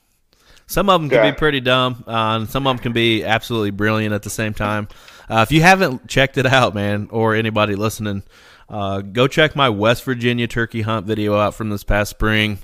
[0.67, 1.31] Some of them can Yeah.
[1.31, 4.53] be pretty dumb, uh, and some of them can be absolutely brilliant at the same
[4.53, 4.87] time.
[5.29, 8.23] Uh, if you haven't checked it out, man, or anybody listening,
[8.69, 12.59] uh, go check my West Virginia turkey hunt video out from this past spring.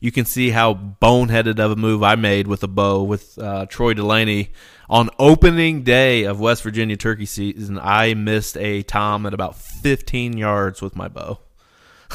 [0.00, 3.66] You can see how boneheaded of a move I made with a bow with uh,
[3.66, 4.50] Troy Delaney
[4.90, 7.78] on opening day of West Virginia turkey season.
[7.80, 11.38] I missed a tom at about 15 yards with my bow.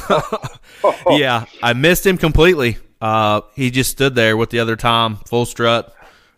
[1.09, 2.77] yeah, I missed him completely.
[3.01, 5.93] Uh, he just stood there with the other Tom, full strut.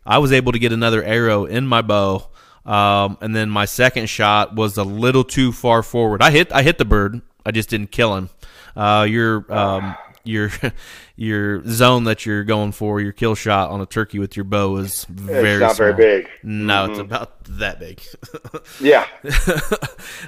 [0.05, 2.29] I was able to get another arrow in my bow,
[2.65, 6.21] um, and then my second shot was a little too far forward.
[6.21, 7.21] I hit, I hit the bird.
[7.45, 8.29] I just didn't kill him.
[8.75, 10.51] Uh, your, um, your,
[11.15, 14.77] your zone that you're going for, your kill shot on a turkey with your bow
[14.77, 15.93] is very it's not small.
[15.93, 16.29] very big.
[16.43, 18.01] No, it's about that big.
[18.81, 19.07] Yeah.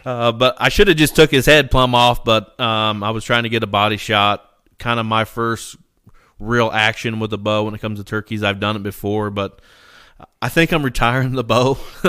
[0.05, 2.25] Uh, but I should have just took his head plumb off.
[2.25, 4.49] But um, I was trying to get a body shot.
[4.77, 5.77] Kind of my first
[6.39, 8.43] real action with a bow when it comes to turkeys.
[8.43, 9.61] I've done it before, but
[10.41, 11.77] I think I'm retiring the bow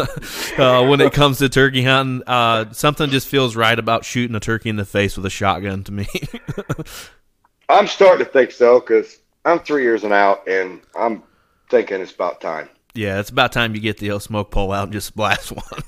[0.58, 2.22] uh, when it comes to turkey hunting.
[2.26, 5.84] Uh, something just feels right about shooting a turkey in the face with a shotgun
[5.84, 6.06] to me.
[7.68, 11.22] I'm starting to think so because I'm three years and out, and I'm
[11.70, 12.68] thinking it's about time.
[12.94, 15.64] yeah, it's about time you get the old smoke pole out and just blast one.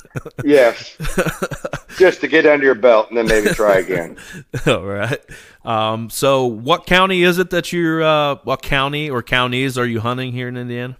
[0.45, 0.97] Yes.
[1.99, 4.17] Just to get under your belt and then maybe try again.
[4.67, 5.19] All right.
[5.65, 8.03] Um, so, what county is it that you're?
[8.03, 10.97] Uh, what county or counties are you hunting here in Indiana?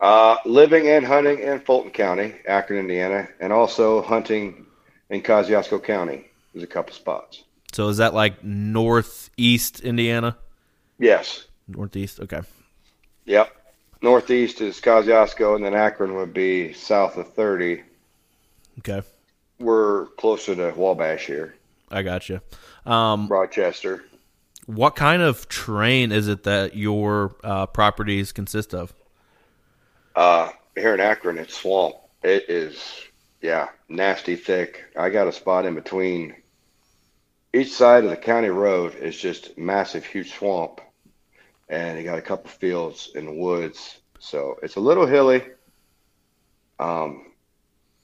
[0.00, 4.64] Uh, living and hunting in Fulton County, Akron, Indiana, and also hunting
[5.10, 6.26] in Kosciusko County.
[6.52, 7.42] There's a couple spots.
[7.72, 10.36] So, is that like northeast Indiana?
[10.98, 11.46] Yes.
[11.66, 12.20] Northeast.
[12.20, 12.40] Okay.
[13.26, 13.52] Yep.
[14.00, 17.82] Northeast is Kosciusko, and then Akron would be south of 30.
[18.78, 19.02] Okay.
[19.58, 21.56] We're closer to Wabash here,
[21.90, 22.40] I got you.
[22.86, 24.04] Um, Rochester.
[24.66, 28.94] what kind of terrain is it that your uh, properties consist of?
[30.18, 31.94] Uh, here in Akron, it's swamp.
[32.24, 32.76] It is,
[33.40, 34.86] yeah, nasty thick.
[34.96, 36.34] I got a spot in between.
[37.52, 40.80] Each side of the county road is just massive, huge swamp,
[41.68, 43.96] and you got a couple fields in the woods.
[44.18, 45.44] So it's a little hilly.
[46.80, 47.30] Um,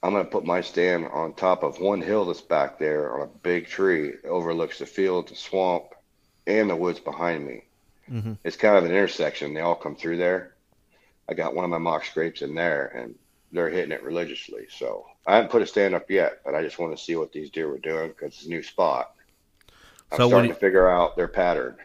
[0.01, 3.39] I'm gonna put my stand on top of one hill that's back there on a
[3.43, 4.07] big tree.
[4.07, 5.87] It overlooks the field, the swamp,
[6.47, 7.65] and the woods behind me.
[8.09, 8.37] Mhm.
[8.45, 9.53] It's kind of an intersection.
[9.53, 10.54] They all come through there.
[11.27, 13.15] I got one of my mock scrapes in there, and
[13.51, 14.67] they're hitting it religiously.
[14.69, 17.31] So I haven't put a stand up yet, but I just want to see what
[17.31, 19.13] these deer were doing because it's a new spot.
[20.11, 21.77] I'm So when starting you- to figure out their pattern.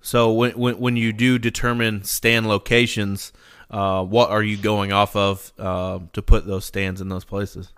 [0.00, 3.32] So when when when you do determine stand locations,
[3.68, 7.72] uh, what are you going off of uh, to put those stands in those places?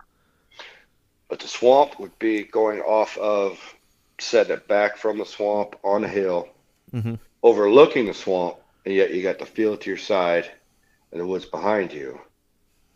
[1.29, 3.59] But the swamp would be going off of
[4.19, 6.49] setting it back from the swamp on a hill,
[6.93, 7.19] Mhm.
[7.43, 10.51] overlooking the swamp, and yet you got the field to your side
[11.13, 12.21] and the woods behind you.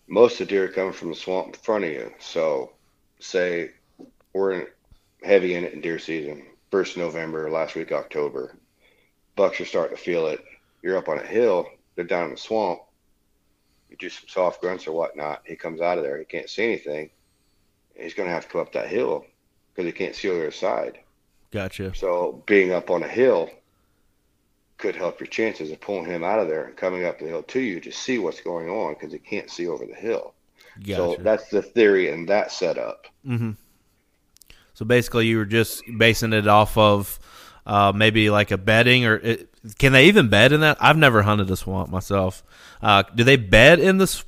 [0.06, 2.12] Most of the deer come from the swamp in front of you.
[2.18, 2.72] So,
[3.20, 3.70] say
[4.32, 4.66] we're in,
[5.22, 8.56] heavy in it in deer season, first November, last week October.
[9.36, 10.44] Bucks are starting to feel it.
[10.82, 12.80] You're up on a hill, they're down in the swamp.
[13.88, 15.42] You do some soft grunts or whatnot.
[15.46, 17.10] He comes out of there, he can't see anything.
[17.94, 19.24] He's going to have to come up that hill
[19.72, 20.98] because he can't see the other side.
[21.52, 21.94] Gotcha.
[21.94, 23.48] So being up on a hill
[24.78, 27.42] could help your chances of pulling him out of there and coming up the hill
[27.44, 30.34] to you to see what's going on because he can't see over the hill.
[30.86, 33.06] So that's the theory in that setup.
[33.24, 33.56] hmm
[34.74, 37.18] So basically, you were just basing it off of
[37.66, 40.76] uh, maybe like a bedding, or it, can they even bed in that?
[40.80, 42.42] I've never hunted a swamp myself.
[42.82, 44.24] Uh, do they bed in this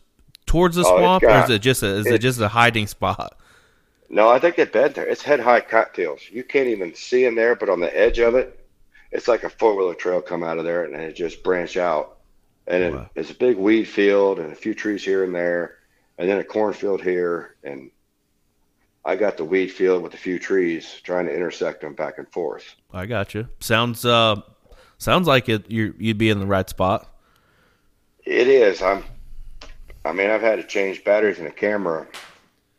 [0.47, 2.87] towards the Oh, swamp, or is it just a, is it it- just a hiding
[2.87, 3.37] spot?
[4.09, 5.07] No, I think they bed there.
[5.07, 6.23] It's head high cattails.
[6.31, 8.66] You can't even see in there, but on the edge of it,
[9.13, 12.19] it's like a four wheeler trail come out of there and it just branch out.
[12.67, 13.11] And it, Wow.
[13.15, 15.77] it's a big weed field and a few trees here and there,
[16.19, 17.55] and then a cornfield here.
[17.63, 17.91] And
[19.05, 22.29] I got the weed field with a few trees trying to intersect them back and
[22.33, 22.75] forth.
[22.93, 23.49] I got you.
[23.61, 24.41] Sounds uh,
[24.99, 25.71] sounds like it.
[25.71, 27.09] You you'd be in the right spot.
[28.25, 28.83] It is.
[28.83, 29.05] I'm.
[30.05, 32.07] I mean, I've had to change batteries in the camera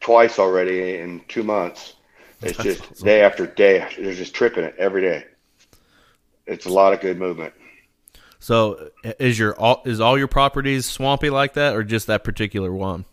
[0.02, 1.94] twice already in two months.
[2.42, 3.06] It's That's just awesome.
[3.06, 3.88] day after day.
[3.98, 5.26] They're just tripping it every day.
[6.48, 7.54] It's a lot of good movement.
[8.40, 12.72] So is your all is all your properties swampy like that, or just that particular
[12.72, 13.06] one?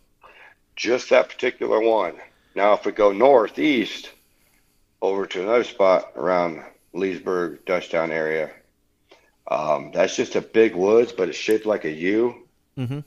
[0.77, 2.14] Just that particular one.
[2.55, 4.11] Now, if we go northeast
[5.03, 8.51] over to another spot around Leesburg, Dutchtown area,
[9.49, 12.47] um, that's just a big woods, but it's shaped like a U.
[12.79, 13.01] Mm-hmm.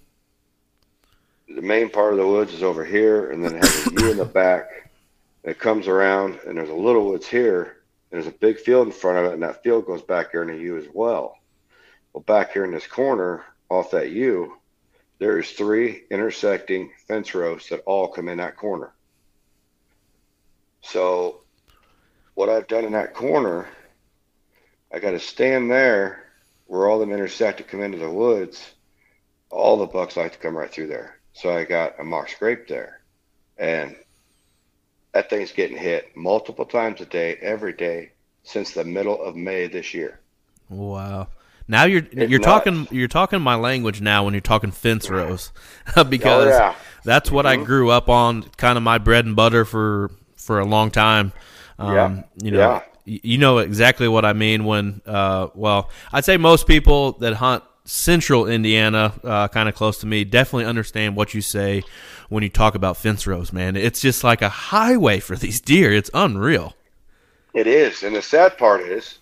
[1.56, 4.12] the main part of the woods is over here, and then it has a U
[4.12, 4.90] in the back.
[5.44, 7.77] It comes around, and there's a little woods here.
[8.10, 10.50] There's a big field in front of it, and that field goes back here in
[10.50, 11.38] a U as well.
[12.14, 14.58] Well, back here in this corner, off that U,
[15.20, 18.94] there is three intersecting fence rows that all come in that corner.
[20.82, 21.42] So,
[22.36, 23.68] what I've done in that corner,
[24.94, 26.24] I got to stand there
[26.68, 28.74] where all them intersect to come into the woods
[29.50, 31.20] all the bucks like to come right through there.
[31.34, 33.02] So I got a mock scrape there.
[33.58, 33.96] And
[35.18, 38.12] that thing's getting hit multiple times a day, every day,
[38.44, 40.20] since the middle of May this year.
[40.70, 41.30] Wow.
[41.68, 42.46] Now you're It's you're nuts.
[42.46, 45.52] talking you're talking my language now when you're talking fence rows
[46.10, 46.76] because Oh, yeah.
[47.04, 47.66] that's what I Mhm.
[47.66, 51.34] grew up on, kind of my bread and butter for for a long time.
[51.80, 52.22] Um, Yeah.
[52.44, 52.82] You know, Yeah.
[53.06, 55.02] you know exactly what I mean when.
[55.08, 60.06] Uh, well, I'd say most people that hunt central Indiana, uh, kind of close to
[60.06, 61.84] me, definitely understand what you say
[62.30, 63.54] when you talk about fence rows.
[63.54, 65.92] Man, it's just like a highway for these deer.
[65.94, 66.76] It's unreal.
[67.54, 68.04] It is.
[68.04, 69.18] And the sad part is,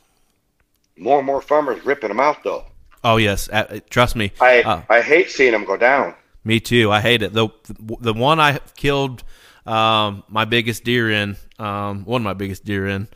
[0.98, 2.66] more and more farmers ripping them out, though.
[3.04, 4.32] Oh yes, uh, trust me.
[4.42, 6.16] I, Uh, I hate seeing them go down.
[6.44, 6.92] Me too.
[6.92, 7.34] I hate it.
[7.34, 7.50] The
[8.00, 9.24] the one I killed
[9.66, 13.08] um, my biggest deer in, um, one of my biggest deer in,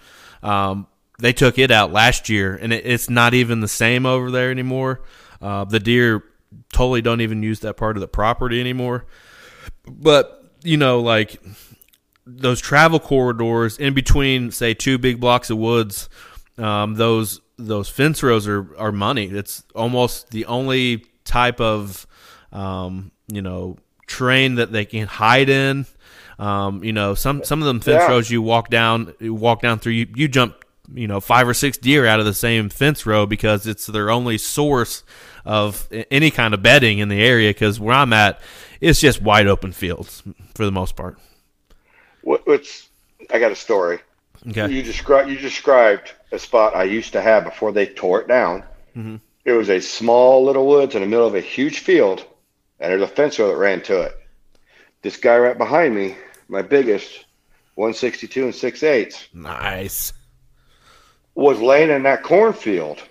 [0.44, 0.88] um,
[1.20, 4.52] they took it out last year, and it, it's not even the same over there
[4.52, 5.02] anymore.
[5.42, 6.24] Uh, the deer
[6.74, 9.06] totally don't even use that part of the property anymore.
[9.88, 11.42] But you know, like
[12.26, 16.10] those travel corridors in between, say, two big blocks of woods,
[16.58, 19.26] um, those those fence rows are, are money.
[19.26, 22.06] It's almost the only type of
[22.52, 25.86] um, you know terrain that they can hide in.
[26.38, 28.08] Um, you know, some some of them fence Yeah.
[28.08, 30.56] rows you walk down, you walk down through, you, you jump,
[30.94, 34.10] you know, five or six deer out of the same fence row because it's their
[34.10, 35.04] only source
[35.50, 37.50] of any kind of bedding in the area.
[37.50, 38.40] Because where I'm at,
[38.80, 40.22] it's just wide open fields
[40.54, 41.18] for the most part.
[42.22, 42.90] What's,
[43.34, 44.00] I got a story.
[44.50, 44.72] Okay.
[44.72, 48.64] You described you described a spot I used to have before they tore it down.
[48.96, 49.20] Mhm.
[49.44, 52.24] It was a small little woods in the middle of a huge field,
[52.80, 54.14] and there's a fence row that ran to it.
[55.02, 56.16] This guy right behind me,
[56.48, 57.26] my biggest,
[57.76, 60.14] 162 and 6 eighths, Nice.
[61.36, 63.02] was laying in that cornfield,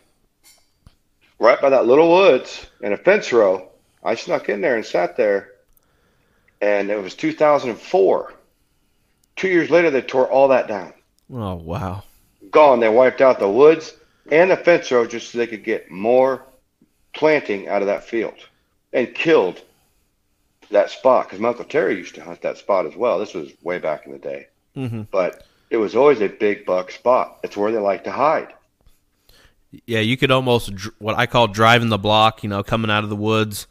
[1.38, 3.68] right by that little woods in a fence row.
[4.04, 5.52] I snuck in there and sat there,
[6.60, 8.32] and it was 2004.
[9.36, 10.92] Two years later, they tore all that down.
[11.32, 12.04] Oh wow.
[12.50, 12.80] gone.
[12.80, 13.94] They wiped out the woods
[14.30, 16.42] and the fence row just so they could get more
[17.14, 18.34] planting out of that field
[18.92, 19.60] and killed
[20.70, 23.18] that spot because my Uncle Terry used to hunt that spot as well.
[23.18, 26.90] This was way back in the day, hmm but it was always a big buck
[26.90, 27.38] spot.
[27.44, 28.54] It's where they like to hide.
[29.86, 32.42] Yeah, you could almost dr- what I call driving the block.
[32.42, 33.66] You know, coming out of the woods.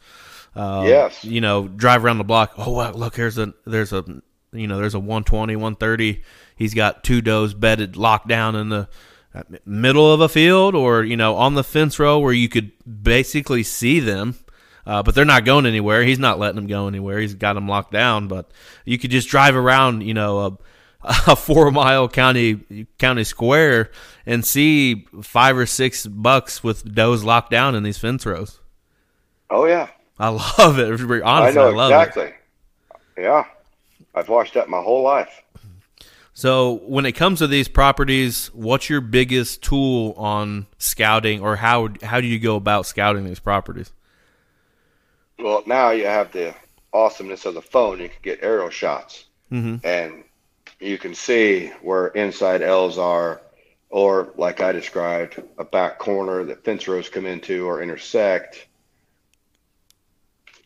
[0.54, 1.24] Uh, Yes.
[1.24, 2.54] You know, drive around the block.
[2.56, 4.04] Oh, wow, look, there's a there's a
[4.52, 6.22] you know there's a 120, 130.
[6.56, 8.88] He's got two does bedded, locked down in the
[9.34, 12.72] uh, middle of a field, or you know on the fence row where you could
[13.02, 14.36] basically see them.
[14.86, 16.02] Uh, but they're not going anywhere.
[16.02, 17.18] He's not letting them go anywhere.
[17.18, 18.26] He's got them locked down.
[18.26, 18.50] But
[18.86, 20.58] you could just drive around, you know, a,
[21.02, 23.90] a four mile county county square
[24.26, 28.60] and see five or six bucks with does locked down in these fence rows.
[29.50, 29.88] Oh yeah,
[30.18, 30.90] I love it.
[31.00, 31.94] Honestly, I know love it.
[31.94, 32.34] exactly.
[33.16, 33.44] Yeah,
[34.14, 35.42] I've watched that my whole life.
[36.32, 41.88] So, when it comes to these properties, what's your biggest tool on scouting, or how
[42.02, 43.92] how do you go about scouting these properties?
[45.38, 46.54] Well, now you have the
[46.92, 48.00] awesomeness of the phone.
[48.00, 49.84] You can get aerial shots, mm-hmm.
[49.84, 50.22] and
[50.80, 53.42] you can see where inside L's are,
[53.90, 58.66] or like I described, a back corner that fence rows come into or intersect.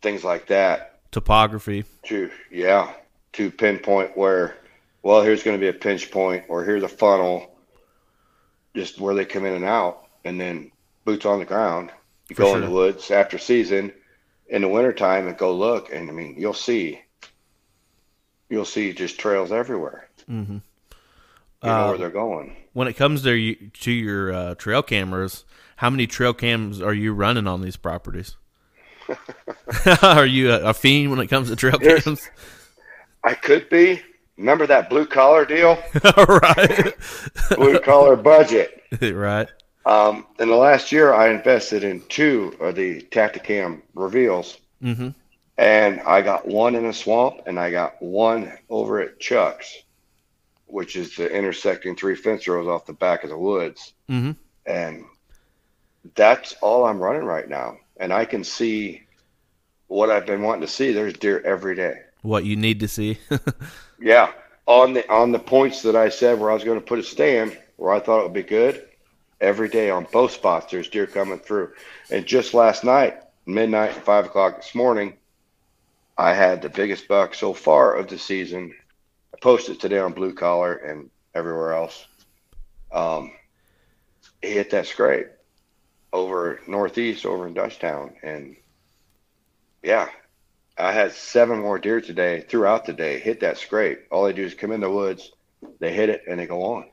[0.02, 1.00] Things like that.
[1.12, 1.84] Topography.
[2.04, 2.92] To yeah,
[3.34, 4.56] to pinpoint where.
[5.04, 7.56] Well, here's going to be a pinch point, or here's a funnel.
[8.74, 10.70] Just where they come in and out, and then
[11.04, 11.90] boots on the ground.
[12.28, 13.92] You For go in the woods after season
[14.48, 17.00] in the wintertime and go look and I mean you'll see
[18.53, 20.09] you'll see just trails everywhere.
[20.30, 20.53] Mm-hmm.
[20.53, 20.61] You
[21.64, 22.57] know Uh, where they're going.
[22.74, 25.44] When it comes to to your uh, trail cameras,
[25.76, 28.36] how many trail cams are you running on these properties?
[30.03, 32.28] are you a, a fiend when it comes to trail There's- cams?
[33.24, 34.00] I could be.
[34.36, 35.78] Remember that blue collar deal?
[36.28, 36.92] right,
[37.57, 38.82] blue collar budget.
[39.00, 39.48] right.
[39.86, 45.11] Um, in the last year, I invested in two of the Tactacam reveals, Mm-hmm.
[45.59, 49.82] And I got one in a swamp, and I got one over at Chuck's,
[50.66, 53.92] which is the intersecting three fence rows off the back of the woods.
[54.09, 54.32] Mm-hmm.
[54.66, 55.05] and
[56.14, 57.76] that's all I'm running right now.
[57.98, 59.03] And I can see
[59.86, 60.92] what I've been wanting to see.
[60.92, 62.00] There's deer every day.
[62.22, 63.18] What you need to see.
[64.00, 64.32] Yeah,
[64.66, 67.05] on the on the points that I said where I was going to put a
[67.05, 68.84] stand, where I thought it would be good,
[69.40, 71.72] every day on both spots there's deer coming through.
[72.11, 75.14] And just last night, midnight, five o'clock this morning,
[76.22, 78.72] I had the biggest buck so far of the season.
[79.34, 82.06] I posted today on Blue Collar and everywhere else.
[82.92, 83.32] Um,
[84.40, 85.26] he hit that scrape
[86.12, 88.54] over northeast, over in Dutchtown, and
[89.82, 90.08] yeah,
[90.78, 94.06] I had seven more deer today throughout the day hit that scrape.
[94.12, 95.32] All they do is come in the woods,
[95.80, 96.90] they hit it, and they go on.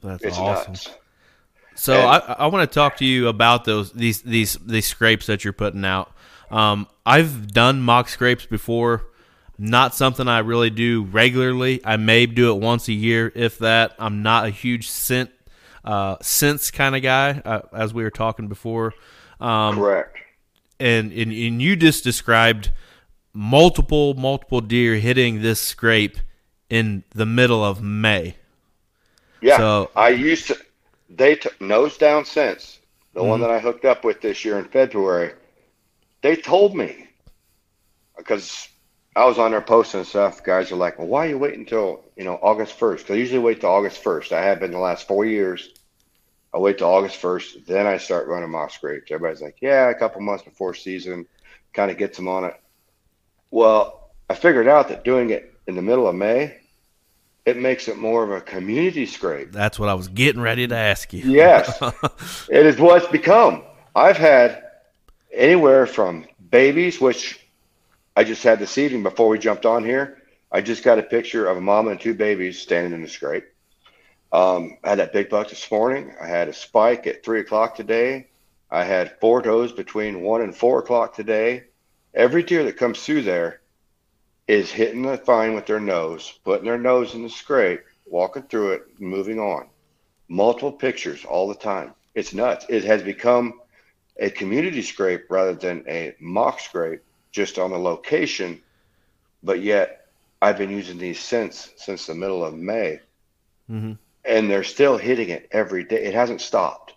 [0.00, 0.72] That's It's awesome.
[0.72, 0.90] nuts.
[1.74, 5.26] So And- I, I want to talk to you about those these these these scrapes
[5.26, 6.12] that you're putting out.
[6.52, 9.06] Um, I've done mock scrapes before.
[9.58, 11.80] Not something I really do regularly.
[11.84, 13.94] I may do it once a year, if that.
[13.98, 15.30] I'm not a huge scent
[15.84, 18.92] uh, sense kind of guy, uh, as we were talking before.
[19.40, 20.16] Um, Correct.
[20.78, 22.70] and, and and you just described
[23.32, 26.18] multiple multiple deer hitting this scrape
[26.70, 28.36] in the middle of May.
[29.40, 30.56] Yeah, So- I used to.
[31.10, 32.78] They took nose down since
[33.14, 33.42] the one Mhm.
[33.42, 35.32] that I hooked up with this year in February.
[36.22, 37.08] They told me
[38.16, 38.68] because
[39.14, 40.42] I was on their posting and stuff.
[40.42, 42.98] Guys are like, "Well, why are you waiting until you know August 1st?
[42.98, 44.32] Because I usually wait till August 1st.
[44.32, 45.70] I have been the last four years.
[46.54, 49.10] I wait till August 1st, then I start running mock scrapes.
[49.10, 51.26] Everybody's like, "Yeah, a couple months before season,
[51.72, 52.54] kind of gets them on it."
[53.50, 56.58] Well, I figured out that doing it in the middle of May,
[57.44, 59.50] it makes it more of a community scrape.
[59.50, 61.22] That's what I was getting ready to ask you.
[61.24, 61.80] Yes.
[62.48, 63.64] It is what it's become.
[63.94, 64.62] I've had
[65.32, 67.40] anywhere from babies, which
[68.16, 70.22] I just had this evening before we jumped on here.
[70.50, 73.44] I just got a picture of a mom and two babies standing in the scrape.
[74.32, 76.14] Um, I had that big buck this morning.
[76.20, 78.28] I had a spike at three o'clock today.
[78.70, 81.64] I had four does between one and four o'clock today.
[82.14, 83.60] Every deer that comes through there
[84.46, 88.72] is hitting the vine with their nose, putting their nose in the scrape, walking through
[88.72, 89.68] it, moving on.
[90.28, 91.94] Multiple pictures all the time.
[92.14, 92.66] It's nuts.
[92.68, 93.61] It has become
[94.18, 98.60] a community scrape rather than a mock scrape, just on the location.
[99.42, 100.06] But yet,
[100.40, 103.00] I've been using these since since the middle of May,
[103.70, 103.98] Mhm.
[104.24, 106.04] and they're still hitting it every day.
[106.04, 106.94] It hasn't stopped.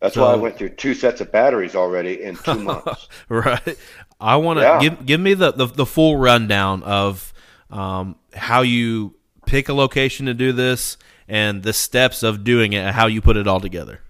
[0.00, 3.08] That's why I went through two sets of batteries already in two months.
[3.30, 3.78] right.
[4.20, 4.80] I want to Yeah.
[4.80, 7.32] give give me the, the the full rundown of
[7.70, 9.14] um, how you
[9.46, 13.20] pick a location to do this and the steps of doing it and how you
[13.22, 14.00] put it all together.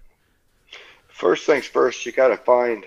[1.15, 2.85] First things first, you got to find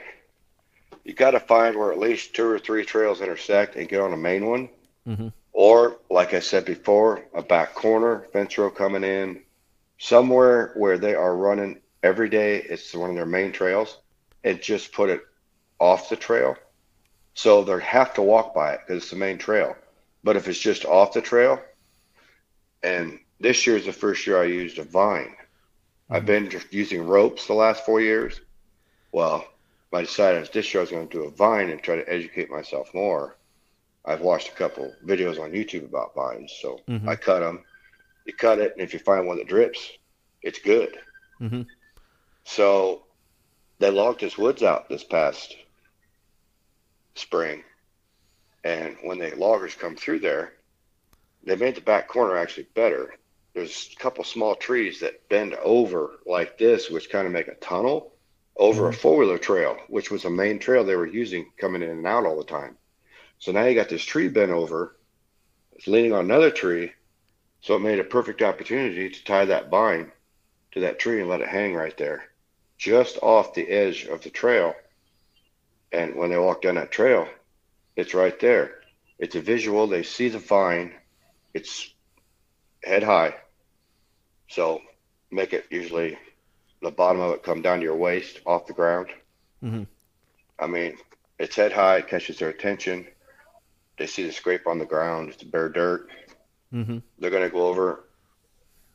[1.03, 4.13] you got to find where at least two or three trails intersect and get on
[4.13, 4.69] a main one.
[5.07, 5.33] Mhm.
[5.53, 9.43] Or, like I said before, a back corner fence row coming in,
[9.97, 12.59] somewhere where they are running every day.
[12.59, 13.99] It's one of their main trails,
[14.45, 15.23] and just put it
[15.81, 16.57] off the trail
[17.35, 19.75] So they have to walk by it because it's the main trail.
[20.23, 21.63] But if it's just off the trail,
[22.83, 25.38] and this year is the first year I used a vine.
[26.11, 28.41] I've been just using ropes the last four years.
[29.13, 29.47] Well,
[29.93, 32.51] I decided this year I was going to do a vine and try to educate
[32.51, 33.37] myself more.
[34.05, 37.09] I've watched a couple videos on YouTube about vines, so Mhm.
[37.09, 37.65] I cut them.
[38.25, 39.91] You cut it, and if you find one that drips,
[40.43, 40.99] it's good.
[41.41, 41.67] Mhm.
[42.45, 43.07] So
[43.79, 45.57] they logged his woods out this past
[47.17, 47.65] spring,
[48.65, 50.55] and when the loggers come through there,
[51.43, 53.15] they made the back corner actually better.
[53.59, 57.57] There's a couple small trees that bend over like this, which kind of make a
[57.57, 58.13] tunnel
[58.57, 59.01] over a mm-hmm.
[59.01, 62.25] four wheeler trail, which was a main trail they were using coming in and out
[62.25, 62.77] all the time.
[63.41, 64.97] So now you got this tree bent over,
[65.73, 66.93] it's leaning on another tree,
[67.61, 70.13] so it made a perfect opportunity to tie that vine
[70.71, 72.27] to that tree and let it hang right there,
[72.77, 74.77] just off the edge of the trail.
[75.91, 77.27] And when they walk down that trail,
[77.97, 78.77] it's right there.
[79.19, 79.89] It's a visual.
[79.89, 80.93] They see the vine.
[81.55, 81.93] It's
[82.85, 83.35] head high.
[84.49, 84.83] So
[85.31, 86.19] make it usually
[86.83, 89.09] the bottom of it come down to your waist off the ground.
[89.63, 89.87] Mhm.
[90.59, 90.99] I mean,
[91.39, 93.07] it's head high, it catches their attention.
[93.99, 96.09] They see the scrape on the ground, it's bare dirt.
[96.73, 97.03] Mhm.
[97.19, 98.05] They're going to go over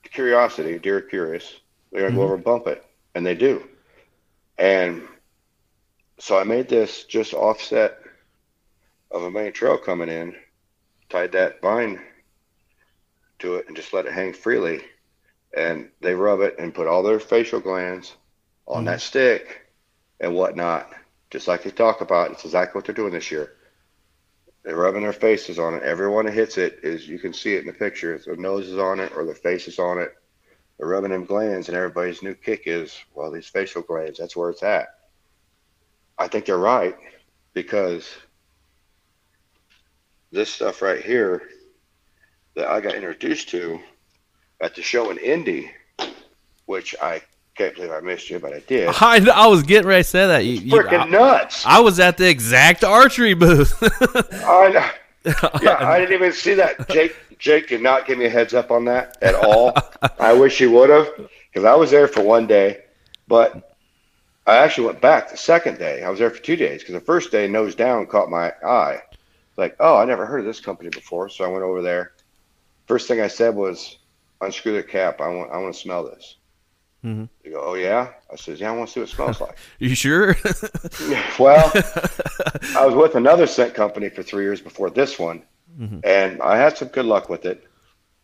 [0.03, 1.59] curiosity, deer curious.
[1.91, 2.21] They're going to Mhm.
[2.21, 2.85] go over and bump it,
[3.15, 3.67] and they do.
[4.57, 5.07] And
[6.19, 7.99] so I made this just offset
[9.11, 10.35] of a main trail coming in,
[11.09, 12.01] tied that vine
[13.39, 14.83] to it, and just let it hang freely.
[15.55, 18.15] And they rub it and put all their facial glands
[18.67, 18.87] on Mhm.
[18.87, 19.61] that stick
[20.19, 20.91] and whatnot,
[21.31, 22.31] just like they talk about.
[22.31, 23.53] It's exactly what they're doing this year.
[24.63, 25.83] They're rubbing their faces on it.
[25.83, 28.17] Everyone that hits it is you can see it in the picture.
[28.17, 30.13] Their nose is on it or their face is on it.
[30.77, 34.19] They're rubbing them glands, and everybody's new kick is well, these facial glands.
[34.19, 34.89] That's where it's at.
[36.17, 36.95] I think they're right
[37.53, 38.09] because
[40.31, 41.43] this stuff right here
[42.55, 43.79] that I got introduced to
[44.64, 45.70] at the show in Indy,
[46.66, 47.22] which I
[47.55, 48.88] can't believe I missed you, but I did.
[49.01, 50.45] I, I was getting ready to say that.
[50.45, 51.66] You, you- Freaking nuts!
[51.66, 53.78] I, I was at the exact archery booth.
[54.43, 54.89] I know.
[55.61, 56.89] Yeah, I didn't even see that.
[56.89, 59.74] Jake Jake did not give me a heads up on that at all.
[60.20, 61.07] I wish he would have,
[61.51, 62.84] because I was there for one day,
[63.28, 63.76] but
[64.47, 66.03] I actually went back the second day.
[66.03, 69.01] I was there for two days because the first day, nose down, caught my eye.
[69.57, 72.14] Like, oh, I never heard of this company before, so I went over there.
[72.88, 73.97] First thing I said was,
[74.43, 75.21] unscrew the cap.
[75.21, 76.35] I want I want to smell this.
[77.03, 77.27] Mhm.
[77.43, 78.13] They go, oh yeah.
[78.31, 79.57] I says, yeah, I want to see what it smells like.
[79.79, 80.37] you sure?
[81.39, 81.69] well,
[82.77, 85.43] I was with another scent company for three years before this one,
[85.79, 85.99] Mhm.
[86.05, 87.65] and I had some good luck with it.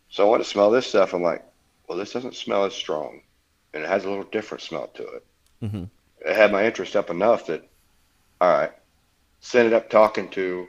[0.08, 1.12] So I want to smell this stuff.
[1.12, 1.44] I'm like,
[1.88, 3.20] well, this doesn't smell as strong,
[3.74, 5.24] and it has a little different smell to it.
[5.62, 5.84] Mm-hmm.
[6.26, 7.68] It had my interest up enough that,
[8.40, 8.72] all right,
[9.40, 10.68] so it up talking to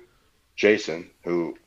[0.55, 1.57] Jason, who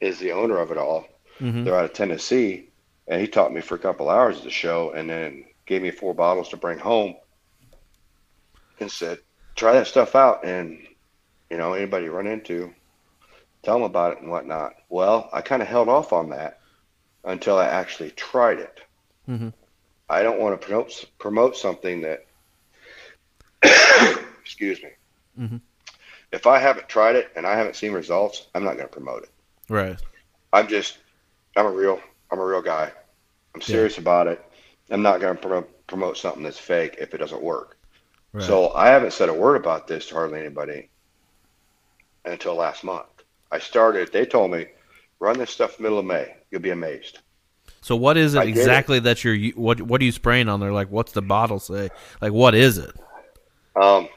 [0.00, 1.06] is the owner of it all.
[1.38, 1.64] Mhm.
[1.64, 2.68] They're out of Tennessee,
[3.06, 5.90] and he taught me for a couple hours at the show, and then gave me
[5.90, 7.16] four bottles to bring home,
[8.80, 9.18] and said,
[9.54, 10.86] "Try that stuff out, and
[11.50, 12.74] you know anybody you run into,
[13.62, 16.60] tell them about it and whatnot." Well, I kind of held off on that
[17.24, 18.80] until I actually tried it.
[19.28, 19.52] Mhm.
[20.08, 22.24] I don't want to promote promote something that,
[24.40, 24.90] excuse me.
[25.38, 25.60] Mhm.
[26.32, 29.22] If I haven't tried it and I haven't seen results, I'm not going to promote
[29.24, 29.30] it.
[29.70, 30.00] right.
[30.52, 30.96] I'm just,
[31.56, 32.92] I'm a real, I'm a real guy.
[33.54, 34.42] I'm serious about it.
[34.90, 37.76] I'm not going to promote, promote something that's fake if it doesn't work.
[38.32, 38.44] Right.
[38.44, 40.90] So I haven't said a word about this to hardly anybody
[42.24, 43.06] until last month.
[43.50, 44.12] I started.
[44.12, 44.66] They told me,
[45.20, 46.34] run this stuff middle of May.
[46.50, 47.18] You'll be amazed.
[47.80, 48.58] So what is it I did it.
[48.58, 50.72] exactly that you're what what are you spraying on there?
[50.72, 51.90] Like what's the bottle say?
[52.20, 52.94] Like what is it?
[53.80, 54.08] Um,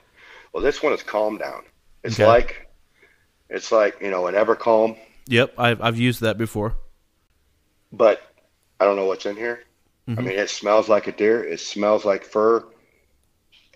[0.53, 1.63] well, this one is calm down.
[2.03, 2.27] It's Okay.
[2.27, 2.67] like,
[3.49, 6.75] it's like you know an Evercalm, Yep, I've I've used that before.
[7.91, 8.21] But
[8.79, 9.63] I don't know what's in here.
[10.07, 10.17] I Mhm.
[10.25, 11.43] mean, it smells like a deer.
[11.43, 12.65] It smells like fur.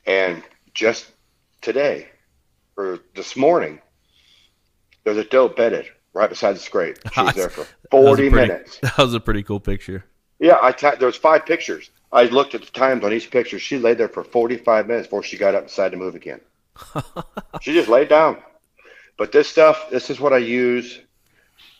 [0.05, 0.43] And
[0.74, 1.11] just
[1.61, 2.09] today,
[2.78, 3.80] or this morning,
[5.03, 6.97] there's a doe bedded right beside the scrape.
[7.13, 8.80] She was there for That 40 pretty- minutes.
[8.80, 10.05] That was a pretty cool picture.
[10.39, 11.89] Yeah, I there was five pictures.
[12.11, 13.57] I looked at the times on each picture.
[13.59, 16.41] She laid there for 45 minutes before she got up and decided to move again.
[17.61, 18.38] she just laid down.
[19.18, 20.99] But this stuff, this is what I use.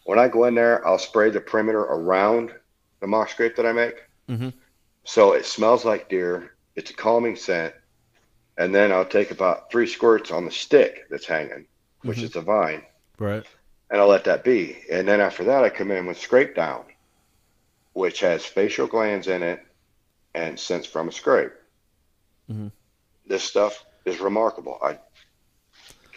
[0.06, 2.54] When I go in there, I'll spray the perimeter around
[3.00, 4.04] the mock scrape that I make.
[4.30, 4.54] Mhm.
[5.04, 6.56] So it smells like deer.
[6.76, 7.74] It's a calming scent.
[8.58, 11.68] And then I'll take about three squirts on the stick that's hanging,
[12.04, 12.24] which Mhm.
[12.24, 12.86] is the vine,
[13.18, 13.46] Right.
[13.90, 14.84] and I'll let that be.
[14.90, 16.86] And then after that, I come in with scrape down,
[17.94, 19.66] which has facial glands in it
[20.34, 21.52] and scents from a scrape.
[22.50, 22.72] Mhm.
[23.26, 24.78] This stuff is remarkable.
[24.82, 25.00] I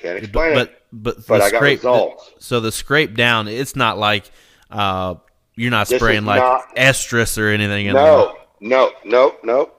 [0.00, 0.82] Can't explain but, it.
[0.92, 2.32] But But the I got scrape, results.
[2.38, 4.30] so the scrape down, it's not like
[4.70, 5.16] uh,
[5.56, 9.70] you're not This spraying like not- estrus or anything in No, no, no, no.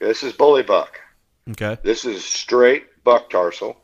[0.00, 1.00] This is bully buck.
[1.50, 1.78] Okay.
[1.82, 3.76] This is straight buck tarsal.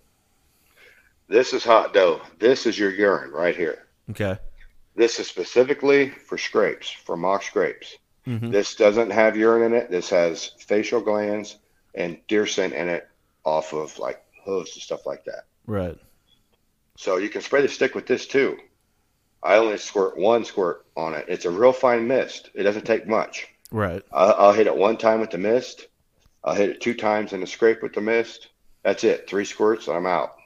[1.28, 2.20] This is hot doe.
[2.38, 3.86] This is your urine right here.
[4.10, 4.36] Okay.
[4.96, 7.96] This is specifically for scrapes, for mock scrapes.
[8.26, 8.50] Mhm.
[8.50, 9.90] This doesn't have urine in it.
[9.90, 11.56] This has facial glands
[11.94, 13.08] and deer scent in it
[13.44, 15.44] off of like hooves and stuff like that.
[15.66, 15.98] Right.
[16.96, 18.58] So you can spray the stick with this too.
[19.42, 21.26] I only squirt one squirt on it.
[21.28, 22.50] It's a real fine mist.
[22.54, 23.48] It doesn't take much.
[23.70, 24.02] Right.
[24.12, 25.86] I'll, I'll hit it one time with the mist.
[26.44, 28.48] I'll hit it two times in the scrape with the mist.
[28.82, 29.28] That's it.
[29.28, 30.36] Three squirts and I'm out.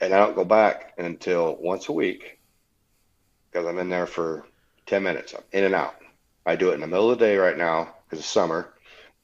[0.00, 2.38] And I don't go back until once a week
[3.50, 4.46] because I'm in there for
[4.86, 5.34] 10 minutes.
[5.34, 5.94] I'm in and out.
[6.46, 8.74] I do it in the middle of the day right now because it's summer.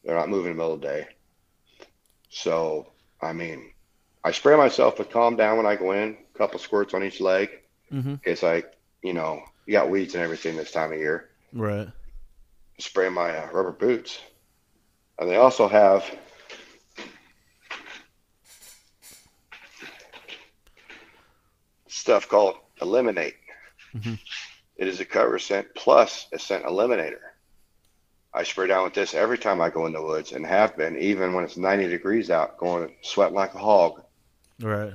[0.04, 1.08] They're not moving in the middle of the day.
[2.30, 2.92] So,
[3.22, 3.70] I mean,
[4.24, 7.20] I spray myself with Calm Down when I go in, a couple squirts on each
[7.20, 7.50] leg
[7.92, 8.10] Mm-hmm.
[8.10, 8.62] in case I,
[9.02, 11.88] you know, you got weeds and everything this time of year Right.
[12.78, 14.20] spray my uh, rubber boots.
[15.18, 16.04] And they also have
[21.88, 23.36] stuff called Eliminate.
[23.94, 24.18] Mhm.
[24.76, 27.20] It is a cover scent plus a scent eliminator.
[28.32, 30.96] I spray down with this every time I go in the woods and have been,
[30.98, 34.02] even when it's 90 degrees out, going sweating like a hog.
[34.60, 34.92] Right.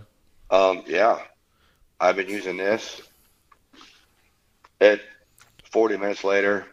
[0.49, 1.19] Um, yeah,
[1.99, 3.01] I've been using this.
[4.79, 5.01] It
[5.71, 6.65] 40 minutes later,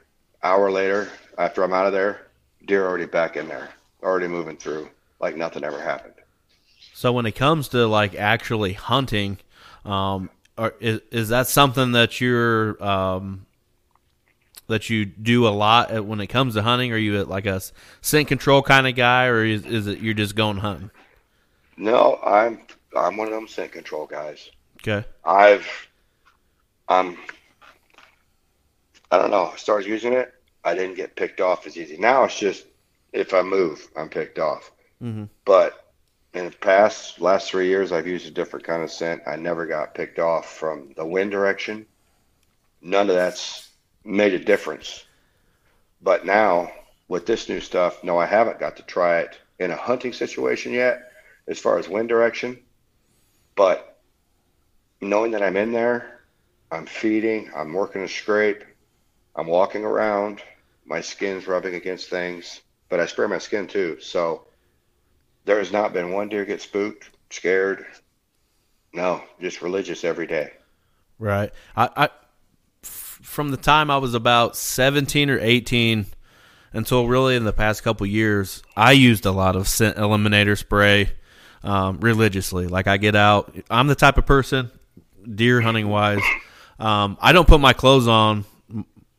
[0.42, 1.08] hour later,
[1.38, 2.28] after I'm out of there,
[2.66, 3.70] deer already back in there,
[4.02, 4.88] already moving through,
[5.20, 6.14] like nothing ever happened.
[6.94, 9.38] So when it comes to like actually hunting,
[9.84, 13.46] um, are, is is that something that you're um,
[14.72, 16.92] that you do a lot when it comes to hunting?
[16.92, 17.60] Are you like a
[18.00, 20.90] scent control kind of guy, or is, is it you're just going hunting?
[21.76, 22.60] No, I'm
[22.96, 24.50] I'm one of them scent control guys.
[24.76, 25.06] Okay.
[25.24, 25.66] I've
[26.88, 27.16] I'm
[29.10, 29.50] I don't know.
[29.52, 30.32] I started using it.
[30.64, 31.96] I didn't get picked off as easy.
[31.96, 32.66] Now it's just
[33.12, 34.72] if I move, I'm picked off.
[35.02, 35.24] Mm-hmm.
[35.44, 35.92] But
[36.34, 39.22] in the past last three years, I've used a different kind of scent.
[39.26, 41.86] I never got picked off from the wind direction.
[42.80, 43.68] None of that's
[44.04, 45.04] made a difference.
[46.00, 46.70] But now
[47.08, 50.72] with this new stuff, no, I haven't got to try it in a hunting situation
[50.72, 51.12] yet,
[51.46, 52.58] as far as wind direction.
[53.54, 53.98] But
[55.00, 56.20] knowing that I'm in there,
[56.70, 58.64] I'm feeding, I'm working a scrape,
[59.36, 60.42] I'm walking around,
[60.86, 63.98] my skin's rubbing against things, but I spray my skin too.
[64.00, 64.46] So
[65.44, 67.86] there has not been one deer get spooked, scared.
[68.92, 70.52] No, just religious every day.
[71.18, 71.52] Right.
[71.76, 72.08] I,
[73.22, 76.06] from the time I was about 17 or 18
[76.72, 81.12] until really in the past couple years, I used a lot of scent eliminator spray
[81.62, 82.66] um, religiously.
[82.66, 84.70] Like I get out, I'm the type of person,
[85.34, 86.22] deer hunting wise,
[86.78, 88.44] um, I don't put my clothes on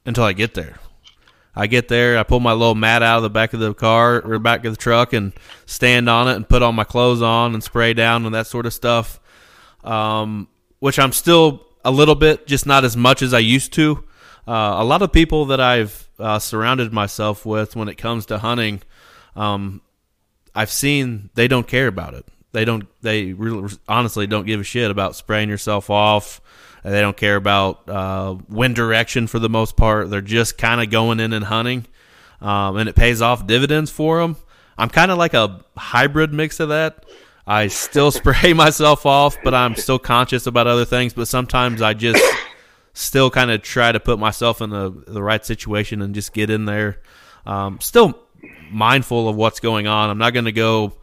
[0.06, 0.80] until I get there.
[1.56, 4.20] I get there, I pull my little mat out of the back of the car
[4.22, 5.34] or back of the truck and
[5.68, 8.66] stand on it and put all my clothes on and spray down and that sort
[8.66, 9.20] of stuff.
[9.84, 10.48] Um,
[10.80, 14.04] which I'm still a little bit, just not as much as I used to.
[14.48, 18.38] Uh, a lot of people that I've uh, surrounded myself with when it comes to
[18.38, 18.82] hunting,
[19.36, 19.82] um,
[20.54, 22.26] I've seen they don't care about it.
[22.52, 22.88] They don't.
[23.02, 26.42] They really, honestly don't give a shit about spraying yourself off.
[26.84, 30.10] They don't care about uh, wind direction for the most part.
[30.10, 31.86] They're just kind of going in and hunting,
[32.42, 34.36] um, and it pays off dividends for them.
[34.78, 37.06] I'm kind of like a hybrid mix of that.
[37.46, 41.14] I still spray myself off, but I'm still conscious about other things.
[41.14, 42.24] But sometimes I just
[42.94, 46.50] still kind of try to put myself in the the right situation and just get
[46.50, 47.02] in there.
[47.46, 48.18] Um, still
[48.72, 50.10] mindful of what's going on.
[50.10, 50.94] I'm not going to go,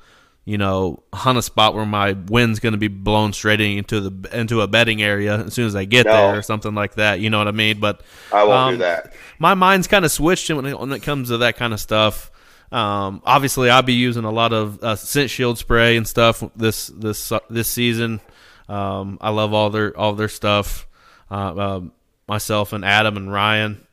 [0.47, 4.39] you know, hunt a spot where my wind's going to be blown straight into the
[4.39, 6.13] into a bedding area as soon as I get No.
[6.13, 7.21] there or something like that.
[7.21, 7.81] You know what I mean?
[7.81, 8.01] But
[8.33, 9.13] I won't Um, do that.
[9.39, 12.31] my mind's kind of switched when it, when it comes to that kind of stuff.
[12.73, 16.87] Um, obviously, I'll be using a lot of uh, scent shield spray and stuff this
[16.89, 18.21] this uh, this season.
[18.69, 20.87] Um, I love all their all their stuff.
[21.31, 21.81] Uh, uh,
[22.29, 23.85] myself and Adam and Ryan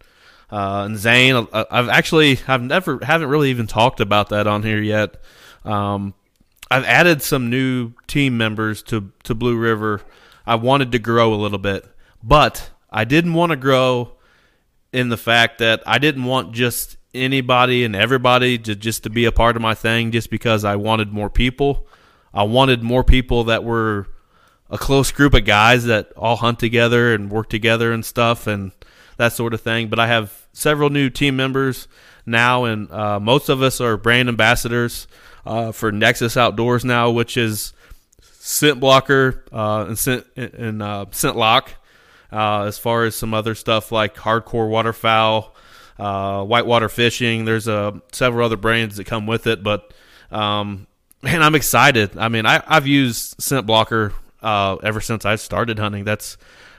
[0.52, 1.48] uh, and Zane.
[1.54, 5.22] I- I've actually I've never haven't really even talked about that on here yet.
[5.66, 6.14] Um,
[6.70, 10.02] I've added some new team members to to Blue River.
[10.46, 11.86] I wanted to grow a little bit,
[12.24, 14.14] but I didn't want to grow
[14.94, 19.26] in the fact that I didn't want just anybody and everybody to just to be
[19.26, 21.88] a part of my thing just because I wanted more people.
[22.34, 24.08] I wanted more people that were
[24.70, 28.72] a close group of guys that all hunt together and work together and stuff and
[29.18, 29.88] that sort of thing.
[29.88, 31.88] But I have several new team members
[32.26, 35.08] now, and uh, most of us are brand ambassadors
[35.46, 37.74] uh, for Nexus Outdoors now, which is
[38.22, 41.70] scent blocker uh, and scent and uh, ScentLok.
[42.30, 45.56] Uh, as far as some other stuff like hardcore waterfowl,
[46.00, 49.64] uh, whitewater fishing, there's uh, several other brands that come with it.
[49.64, 49.94] But
[50.32, 50.88] um,
[51.22, 52.18] man, I'm excited.
[52.18, 56.04] I mean, I, I've used scent blocker uh, ever since I started hunting.
[56.04, 56.38] That's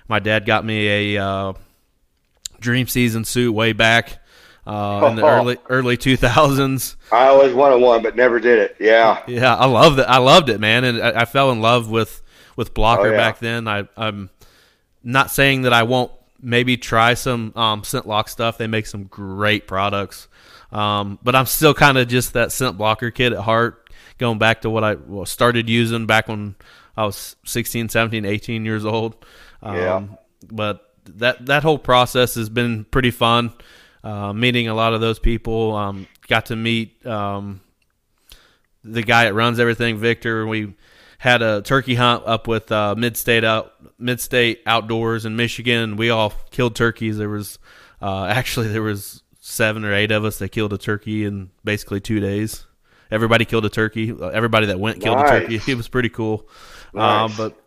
[0.08, 1.52] my dad got me a uh,
[2.60, 4.18] dream season suit way back
[4.66, 6.96] uh, in the early early 2000s.
[7.12, 8.76] I always wanted one, but never did it.
[8.80, 10.06] Yeah, Yeah, I loved it.
[10.08, 12.22] I loved it, man, and I, I fell in love with
[12.56, 13.16] with blocker Oh, yeah.
[13.16, 13.68] back then.
[13.68, 14.30] I, I'm
[15.04, 16.10] not saying that I won't
[16.41, 18.59] maybe try some um, ScentLok stuff.
[18.59, 20.28] They make some great products,
[20.72, 23.91] um, but I'm still kind of just that scent blocker kid at heart.
[24.18, 26.57] Going back to what I started using back when
[26.97, 29.24] I was 16, 17, 18 years old.
[29.62, 30.03] Um, Yeah.
[30.51, 33.53] But that that whole process has been pretty fun.
[34.05, 35.74] Uh, meeting a lot of those people.
[35.74, 37.61] Um, got to meet um,
[38.84, 40.47] the guy that runs everything, Victor.
[40.47, 40.74] We
[41.18, 45.96] had a turkey hunt up with uh, Midstate out Midstate Outdoors in Michigan.
[45.96, 47.18] We all killed turkeys.
[47.18, 47.58] There was
[48.00, 52.00] uh, actually there was seven or eight of us that killed a turkey in basically
[52.00, 52.64] two days.
[53.10, 54.12] Everybody killed a turkey.
[54.12, 55.30] Uh, Everybody that went killed Nice.
[55.30, 55.60] a turkey.
[55.72, 56.48] It was pretty cool.
[56.92, 57.32] Nice.
[57.32, 57.58] Uh, but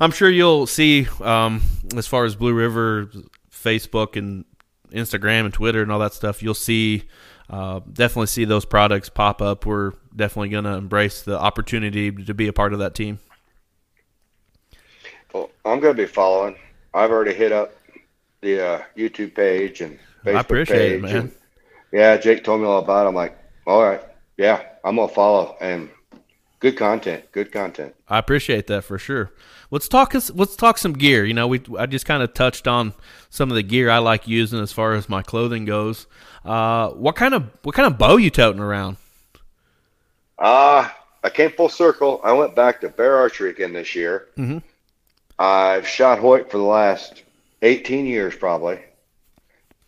[0.00, 1.62] I'm sure you'll see um,
[1.96, 3.08] as far as Blue River,
[3.52, 4.44] Facebook and
[4.90, 6.42] Instagram and Twitter and all that stuff.
[6.42, 7.04] You'll see
[7.50, 9.66] uh, definitely see those products pop up.
[9.66, 13.18] We're definitely going to embrace the opportunity to be a part of that team.
[15.32, 16.56] well, I'm going to be following.
[16.92, 17.72] I've already hit up
[18.40, 20.92] the uh, YouTube page and Facebook I appreciate page.
[20.98, 21.16] it, man.
[21.16, 21.32] and-
[21.92, 23.04] yeah, Jake told me all about.
[23.06, 23.08] it.
[23.08, 23.38] I'm like,
[23.68, 24.02] all right,
[24.36, 25.88] yeah, I'm gonna follow and
[26.64, 27.94] good content, good content.
[28.08, 29.30] I appreciate that for sure.
[29.70, 30.14] Let's talk.
[30.14, 31.22] Let's talk some gear.
[31.26, 32.94] You know, we I just kind of touched on
[33.28, 36.06] some of the gear I like using as far as my clothing goes.
[36.42, 38.96] Uh, what kind of what kind of bow you toting around?
[40.38, 40.88] Uh,
[41.22, 42.22] I came full circle.
[42.24, 44.28] I went back to bear archery again this year.
[44.38, 44.58] mm-hmm.
[45.38, 47.24] I've shot Hoyt for the last
[47.60, 48.80] 18 years, probably.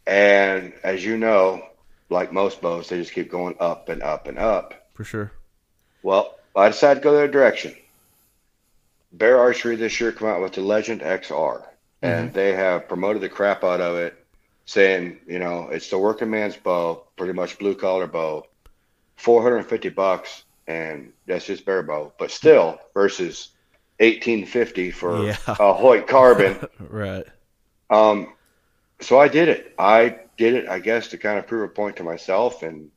[0.06, 1.62] And as you know,
[2.10, 4.88] like most bows, they just keep going up and up and up.
[4.94, 5.32] For sure.
[6.02, 7.74] Well, I decided to go their direction.
[9.12, 11.64] Bear Archery this year come out with the Legend XR,
[12.02, 14.14] and they have promoted the crap out of it,
[14.64, 18.46] saying, you know, it's the working man's bow, pretty much blue collar bow,
[19.16, 23.48] 450 bucks, and that's just bear bow, but still versus
[24.00, 25.36] 1850 for Yeah.
[25.46, 26.58] a Hoyt Carbon.
[26.80, 27.26] Right.
[27.90, 28.34] Um,
[29.00, 29.74] so I did it.
[29.78, 32.90] I did it, I guess, to kind of prove a point to myself and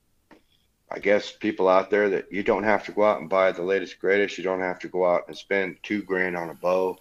[0.92, 3.62] I guess people out there that you don't have to go out and buy the
[3.64, 4.38] latest greatest.
[4.38, 6.98] You don't have to go out and spend two grand on a bow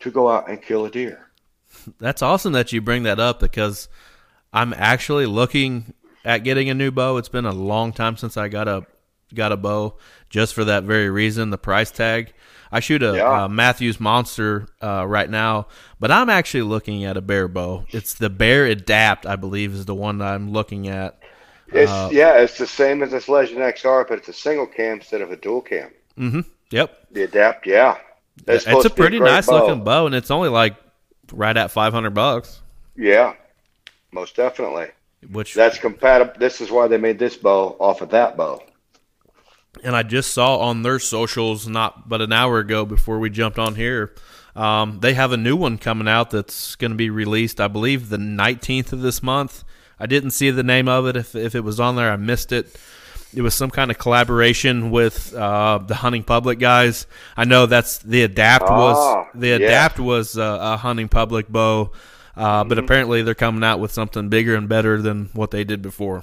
[0.00, 1.30] to go out and kill a deer.
[1.98, 3.88] That's awesome that you bring that up because
[4.52, 5.94] I'm actually looking
[6.24, 7.16] at getting a new bow.
[7.16, 8.86] It's been a long time since I got a
[9.34, 9.96] got a bow,
[10.28, 12.32] just for that very reason, the price tag.
[12.70, 13.44] I shoot a Yeah.
[13.44, 15.68] uh, Mathews Monster uh, right now,
[15.98, 17.84] but I'm actually looking at a Bear bow.
[17.90, 21.18] It's the Bear Adapt, I believe, is the one that I'm looking at.
[21.72, 24.98] It's Uh, yeah, it's the same as this Legend XR, but it's a single cam
[24.98, 25.90] instead of a dual cam.
[26.18, 26.40] Mm-hmm.
[26.70, 27.98] Yep, The Adapt, yeah,
[28.46, 29.66] it's, a pretty great nice bow.
[29.66, 30.74] looking bow, and it's only like
[31.32, 32.60] right at 500 bucks,
[32.96, 33.34] Yeah,
[34.12, 34.88] most definitely.
[35.30, 36.32] which That's compatible.
[36.38, 38.62] This is why they made this bow off of that bow.
[39.82, 43.58] and I just saw on their socials not but an hour ago before we jumped
[43.58, 44.14] on here.
[44.56, 48.08] Um, they have a new one coming out that's going to be released, I believe,
[48.08, 49.64] the 19th of this month.
[50.04, 51.16] I didn't see the name of it.
[51.16, 52.66] If, if it was on there, I missed it.
[53.34, 57.06] It was some kind of collaboration with uh, the hunting public guys.
[57.36, 59.54] I know that's the adapt was Ah, the yeah.
[59.56, 61.90] adapt was uh, a hunting public bow,
[62.36, 62.84] uh, but Mm-hmm.
[62.84, 66.22] apparently they're coming out with something bigger and better than what they did before.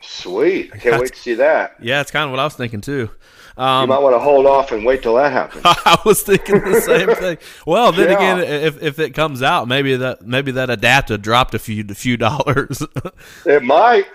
[0.00, 0.70] Sweet.
[0.74, 1.76] I can't wait to see that.
[1.80, 3.10] Yeah, it's kind of what I was thinking too.
[3.58, 5.62] You Um, might want to hold off and wait till that happens.
[5.64, 7.38] I was thinking the same thing.
[7.66, 8.16] Well, then Yeah.
[8.16, 11.94] again, if if it comes out, maybe that maybe that adapter dropped a few a
[11.94, 12.82] few dollars.
[13.46, 14.06] It might.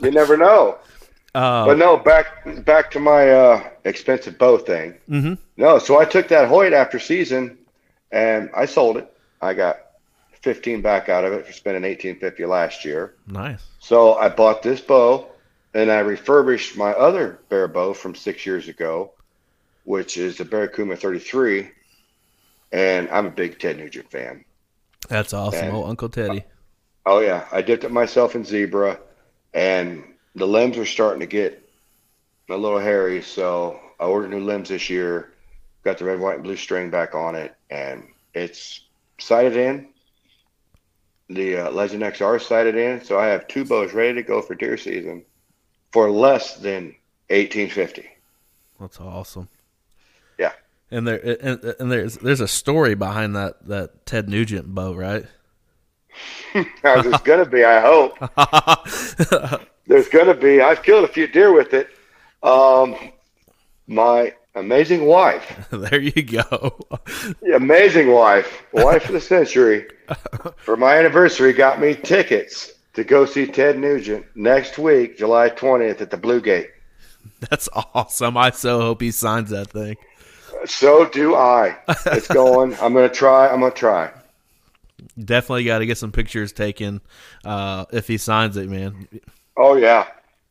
[0.00, 0.78] you never know.
[1.34, 4.94] uh, But no, back back to my uh, expensive bow thing.
[5.08, 7.58] hmm No, so I took that Hoyt after season,
[8.12, 9.12] and I sold it.
[9.42, 9.78] I got
[10.42, 13.14] fifteen back out of it for spending eighteen fifty last year.
[13.26, 13.64] Nice.
[13.86, 15.28] So I bought this bow,
[15.72, 19.12] and I refurbished my other bear bow from six years ago,
[19.84, 21.70] which is the Barracuda 33.
[22.72, 24.44] And I'm a big Ted Nugent fan.
[25.08, 25.68] That's awesome.
[25.68, 26.42] And- oh, Uncle Teddy.
[27.06, 28.98] Oh yeah, I dipped it myself in zebra,
[29.54, 30.02] and
[30.34, 31.62] the limbs are starting to get
[32.50, 33.22] a little hairy.
[33.22, 35.32] So I ordered new limbs this year.
[35.84, 38.80] Got the red, white, and blue string back on it, and it's
[39.20, 39.90] sighted in.
[41.28, 44.54] The uh, Legend XR sighted in, so I have two bows ready to go for
[44.54, 45.24] deer season
[45.92, 46.94] for less than
[47.30, 48.08] eighteen fifty.
[48.80, 49.48] That's awesome.
[50.38, 50.52] Yeah.
[50.90, 55.26] And there and, and there's there's a story behind that that Ted Nugent bow, right?
[56.82, 58.18] There's going to be, I hope.
[59.86, 60.60] There's going to be.
[60.60, 61.88] I've killed a few deer with it.
[62.42, 62.96] Um,
[63.86, 66.76] my amazing wife, there you go.
[67.42, 69.86] the amazing wife, wife of the century,
[70.56, 76.00] for my anniversary, got me tickets to go see Ted Nugent next week, July 20th
[76.00, 76.70] at the Blue Gate.
[77.50, 78.36] That's awesome.
[78.36, 79.96] I so hope he signs that thing.
[80.64, 81.76] So do I.
[82.06, 82.74] It's going.
[82.80, 83.48] I'm going to try.
[83.48, 84.10] I'm going to try.
[85.18, 87.00] Definitely got to get some pictures taken
[87.44, 89.08] uh, if he signs it, man.
[89.56, 90.06] Oh yeah,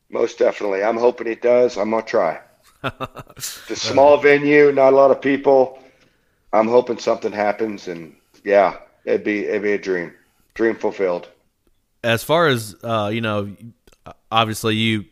[0.09, 0.83] most definitely.
[0.83, 1.77] I'm hoping he does.
[1.77, 2.39] I'm gonna try.
[3.37, 5.79] A small venue, not a lot of people.
[6.53, 10.13] I'm hoping something happens, and yeah, it'd be it'd be a dream,
[10.53, 11.27] dream fulfilled.
[12.03, 13.55] As far as uh, you know,
[14.31, 15.05] obviously you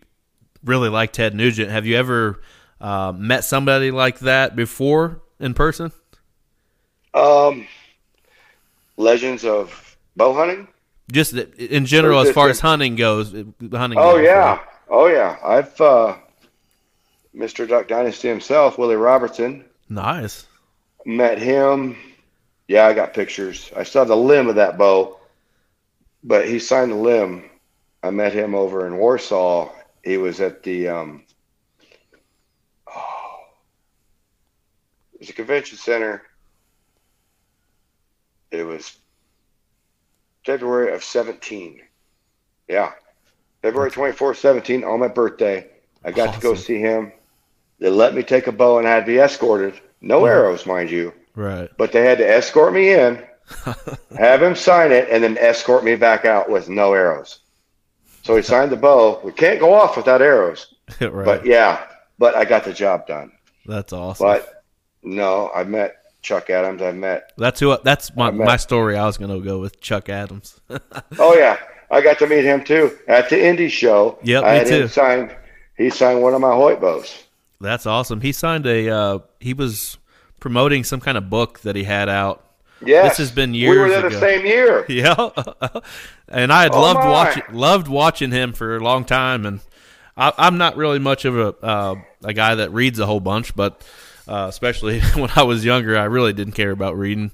[0.63, 1.71] really like Ted Nugent.
[1.71, 2.41] Have you ever
[2.79, 5.91] uh, met somebody like that before in person?
[7.13, 7.67] Um,
[8.97, 10.67] legends of bow hunting.
[11.11, 13.99] Just in general, as far as hunting goes, hunting.
[13.99, 14.59] Oh goes, yeah,
[14.89, 15.37] oh yeah.
[15.43, 16.15] I've uh,
[17.35, 17.67] Mr.
[17.67, 19.65] Duck Dynasty himself, Willie Robertson.
[19.89, 20.45] Nice.
[21.05, 21.97] Met him.
[22.67, 23.71] Yeah, I got pictures.
[23.75, 25.19] I saw the limb of that bow,
[26.23, 27.49] but he signed the limb.
[28.01, 29.69] I met him over in Warsaw.
[30.03, 31.23] He was at the um,
[32.87, 33.39] oh,
[35.13, 36.23] it was a convention center.
[38.51, 38.97] It was
[40.45, 41.81] February of 17.
[42.67, 42.91] Yeah.
[43.61, 45.67] February 24th, 17, on my birthday.
[46.03, 47.13] I got to go see him.
[47.83, 49.73] They let me take a bow and I had to be escorted.
[49.99, 50.29] No Mhm.
[50.29, 51.11] arrows, mind you.
[51.35, 51.69] Right.
[51.77, 53.21] But they had to escort me in,
[54.17, 57.39] have him sign it, and then escort me back out with no arrows.
[58.21, 59.19] So he signed the bow.
[59.21, 60.73] We can't go off without arrows.
[61.01, 61.25] right.
[61.25, 61.83] But yeah,
[62.17, 63.33] but I got the job done.
[63.65, 64.27] That's awesome.
[64.27, 64.63] But
[65.03, 66.81] no, I met Chuck Adams.
[66.81, 67.77] I met that's who.
[67.83, 68.95] That's my I my story.
[68.95, 70.61] I was going to go with Chuck Adams.
[71.19, 71.57] Oh yeah,
[71.91, 74.19] I got to meet him too at the Indy show.
[74.23, 74.87] Yep, I me had him too.
[74.87, 75.35] signed.
[75.75, 77.23] He signed one of my Hoyt bows.
[77.63, 78.21] That's awesome.
[78.21, 78.89] He signed a.
[78.89, 79.97] Uh, he was
[80.39, 82.45] promoting some kind of book that he had out.
[82.85, 83.71] Yeah, this has been years.
[83.71, 84.85] We were there the same year.
[84.89, 85.15] Yeah,
[86.27, 87.09] and I had Oh, loved my.
[87.09, 89.61] watching loved watching him for a long time, and
[90.17, 93.55] I, I'm not really much of a uh, a guy that reads a whole bunch,
[93.55, 93.81] but
[94.27, 97.31] uh, especially when I was younger, I really didn't care about reading.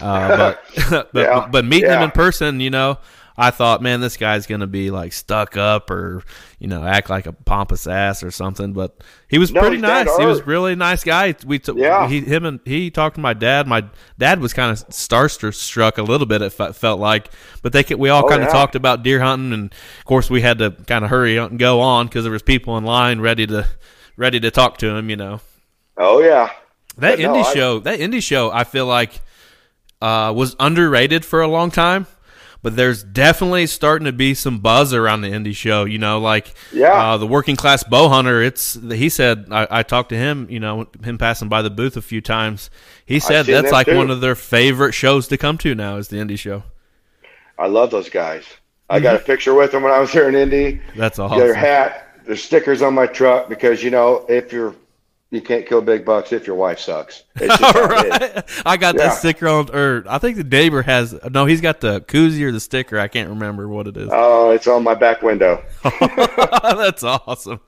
[0.00, 0.62] Uh, but
[1.12, 2.98] but, Yeah, but meeting him in person, you know,
[3.38, 6.22] I thought, man, this guy's gonna be like stuck up or
[6.58, 8.72] you know act like a pompous ass or something.
[8.72, 10.08] But he was No, pretty nice.
[10.16, 11.34] He was really nice guy.
[11.44, 12.08] We took Yeah.
[12.08, 13.66] he him and he talked to my dad.
[13.66, 13.84] My
[14.18, 16.40] dad was kind of starstruck a little bit.
[16.42, 17.30] It fe- felt like,
[17.62, 18.52] but they could, we all Oh, kind of yeah.
[18.52, 21.58] talked about deer hunting, and of course we had to kind of hurry up and
[21.58, 23.66] go on because there was people in line ready to
[24.16, 25.10] ready to talk to him.
[25.10, 25.40] You know
[25.98, 26.50] Oh yeah,
[26.98, 27.78] that But no, Indy I- show.
[27.80, 29.20] That Indy show, I feel like
[30.02, 32.06] uh, was underrated for a long time.
[32.62, 35.84] But there's definitely starting to be some buzz around the Indy show.
[35.84, 36.92] You know, like Yeah.
[36.92, 38.42] uh, the working class bow hunter.
[38.42, 40.48] It's he said I, I talked to him.
[40.50, 42.70] You know, him passing by the booth a few times.
[43.04, 43.96] He said that's like too.
[43.96, 46.64] one of their favorite shows to come to now is the Indy show.
[47.58, 48.44] I love those guys.
[48.88, 50.80] I got a picture with them when I was here in Indy.
[50.96, 51.38] That's awesome.
[51.38, 54.74] Their hat, their stickers on my truck because you know if you're
[55.30, 57.24] you can't kill big bucks if your wife sucks.
[57.40, 58.22] All how it is.
[58.22, 58.44] right.
[58.64, 59.08] I got Yeah.
[59.08, 61.18] that sticker on, or I think the neighbor has.
[61.30, 62.98] No, he's got the koozie or the sticker.
[62.98, 64.08] I can't remember what it is.
[64.12, 65.64] Oh, it's on my back window.
[66.62, 67.60] That's awesome.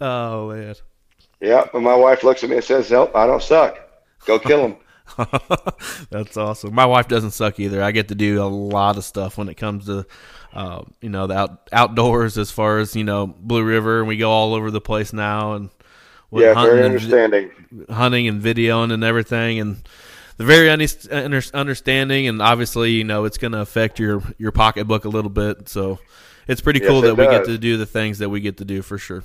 [0.00, 0.74] Oh man.
[1.40, 3.78] Yeah, And my wife looks at me and says, "Nope, I don't suck.
[4.24, 4.76] Go kill him."
[6.10, 6.74] That's awesome.
[6.74, 7.82] My wife doesn't suck either.
[7.82, 10.06] I get to do a lot of stuff when it comes to,
[10.52, 14.16] uh, you know, the out, outdoors as far as you know Blue River, and we
[14.16, 15.70] go all over the place now, and
[16.42, 17.50] yeah, very and understanding.
[17.90, 19.88] hunting and videoing and everything, and
[20.36, 25.04] the very under, understanding, and obviously, you know, it's going to affect your your pocketbook
[25.04, 25.68] a little bit.
[25.68, 25.98] So
[26.46, 28.58] it's pretty Yes, cool it that we get to do the things that we get
[28.58, 29.24] to do for sure.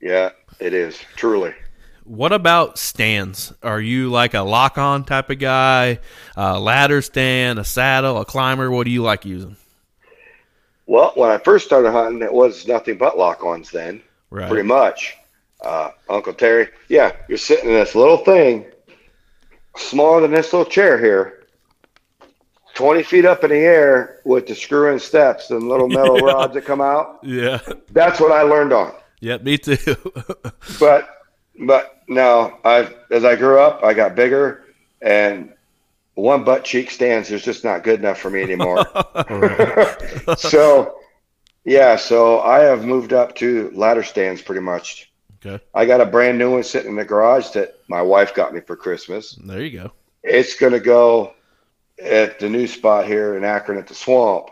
[0.00, 0.30] Yeah,
[0.60, 1.54] it is truly.
[2.04, 3.52] What about stands?
[3.62, 5.98] Are you like a lock on type of guy,
[6.36, 8.70] a ladder stand, a saddle, a climber?
[8.70, 9.56] What do you like using?
[10.86, 14.48] Well, when I first started hunting, it was nothing but lock-ons then, Right.
[14.48, 15.16] pretty much.
[15.60, 18.66] Uh, Uncle Terry, yeah, you're sitting in this little thing,
[19.76, 21.46] smaller than this little chair here,
[22.74, 26.32] 20 feet up in the air with the screw-in steps and little metal Yeah.
[26.32, 27.18] rods that come out.
[27.24, 27.58] Yeah.
[27.90, 28.94] That's what I learned on.
[29.20, 29.76] Yeah, me too.
[30.78, 31.08] But,
[31.66, 34.64] but no, I as I grew up, I got bigger,
[35.02, 35.52] and
[36.14, 38.86] one butt cheek stands is just not good enough for me anymore.
[40.36, 40.98] so,
[41.64, 45.07] yeah, so I have moved up to ladder stands pretty much.
[45.44, 45.62] Okay.
[45.74, 48.60] I got a brand new one sitting in the garage that my wife got me
[48.60, 49.32] for Christmas.
[49.32, 49.92] There you go.
[50.22, 51.34] It's going to go
[52.02, 54.50] at the new spot here in Akron at the Swamp.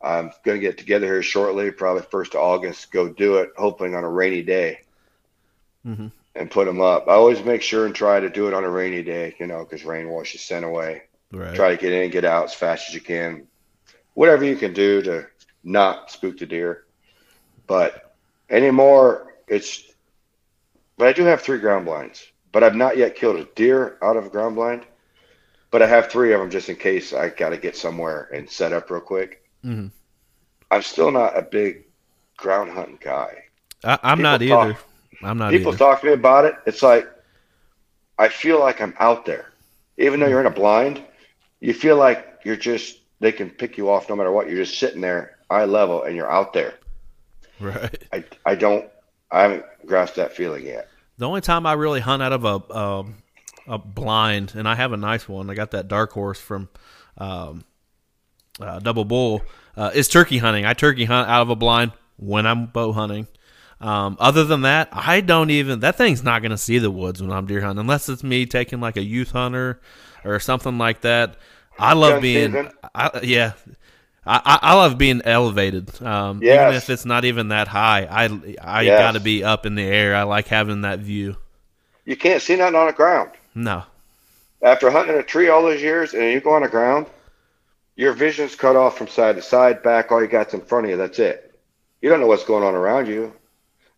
[0.00, 2.92] I'm going to get together here shortly, probably first of August.
[2.92, 4.82] Go do it, hoping on a rainy day,
[5.84, 6.08] mm-hmm.
[6.36, 7.08] and put them up.
[7.08, 9.64] I always make sure and try to do it on a rainy day, you know,
[9.64, 11.02] because rain washes scent away.
[11.32, 11.54] Right.
[11.54, 13.48] Try to get in, and get out as fast as you can.
[14.14, 15.26] Whatever you can do to
[15.64, 16.84] not spook the deer.
[17.66, 18.14] But
[18.48, 19.82] anymore, it's.
[20.98, 22.26] But I do have three ground blinds.
[22.52, 24.84] But I've not yet killed a deer out of a ground blind.
[25.70, 28.48] But I have three of them just in case I got to get somewhere and
[28.50, 29.44] set up real quick.
[29.64, 29.90] Mhm.
[30.70, 31.84] I'm still not a big
[32.36, 33.44] ground hunting guy.
[33.84, 34.78] I, I'm not People either.
[35.22, 35.58] I'm not either.
[35.58, 35.78] People either.
[35.78, 36.54] talk to me about it.
[36.66, 37.08] It's like
[38.18, 39.52] I feel like I'm out there,
[39.98, 41.02] even though you're in a blind.
[41.60, 44.48] You feel like you're just they can pick you off no matter what.
[44.48, 46.74] You're just sitting there eye level and you're out there.
[47.60, 48.02] right.
[48.12, 48.88] I I don't
[49.30, 50.88] I haven't grasped that feeling yet.
[51.18, 53.16] The only time I really hunt out of a um,
[53.66, 55.50] a blind, and I have a nice one.
[55.50, 56.68] I got that dark horse from
[57.18, 57.64] um,
[58.60, 59.42] uh, Double Bull.
[59.76, 60.64] Uh, is turkey hunting.
[60.64, 63.28] I turkey hunt out of a blind when I'm bow hunting.
[63.80, 65.80] Um, other than that, I don't even.
[65.80, 68.46] That thing's not going to see the woods when I'm deer hunting, unless it's me
[68.46, 69.80] taking like a youth hunter
[70.24, 71.36] or something like that.
[71.78, 72.70] I love Gun being.
[72.94, 73.52] I, yeah.
[74.28, 78.04] I, I I love being elevated, um, even if it's not even that high.
[78.10, 78.24] I
[78.62, 78.98] I Yes.
[78.98, 80.14] got to be up in the air.
[80.14, 81.36] I like having that view.
[82.04, 83.30] You can't see nothing on the ground.
[83.54, 83.84] No,
[84.62, 87.06] After hunting a tree all those years and you go on the ground,
[87.96, 90.90] your vision's cut off from side to side, back, all you got's in front of
[90.90, 90.96] you.
[90.96, 91.58] That's it.
[92.00, 93.32] You don't know what's going on around you.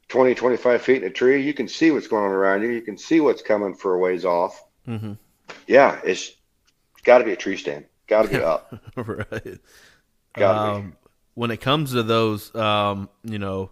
[0.09, 2.71] 20, 25 feet in a tree, you can see what's going on around you.
[2.71, 4.65] You can see what's coming for a ways off.
[4.89, 5.13] Mm-hmm.
[5.67, 6.29] Yeah, it's,
[6.95, 7.87] it's got to be a tree stand.
[8.09, 8.75] Got to be up.
[8.97, 9.59] right.
[10.37, 10.97] Um,
[11.35, 13.71] when it comes to those, um, you know,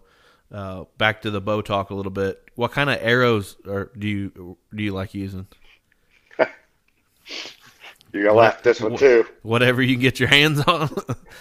[0.52, 2.42] uh, back to the bow talk a little bit.
[2.54, 5.46] What kind of arrows are do you do you like using?
[8.12, 9.26] You're to laugh at this one too.
[9.42, 10.90] Whatever you get your hands on.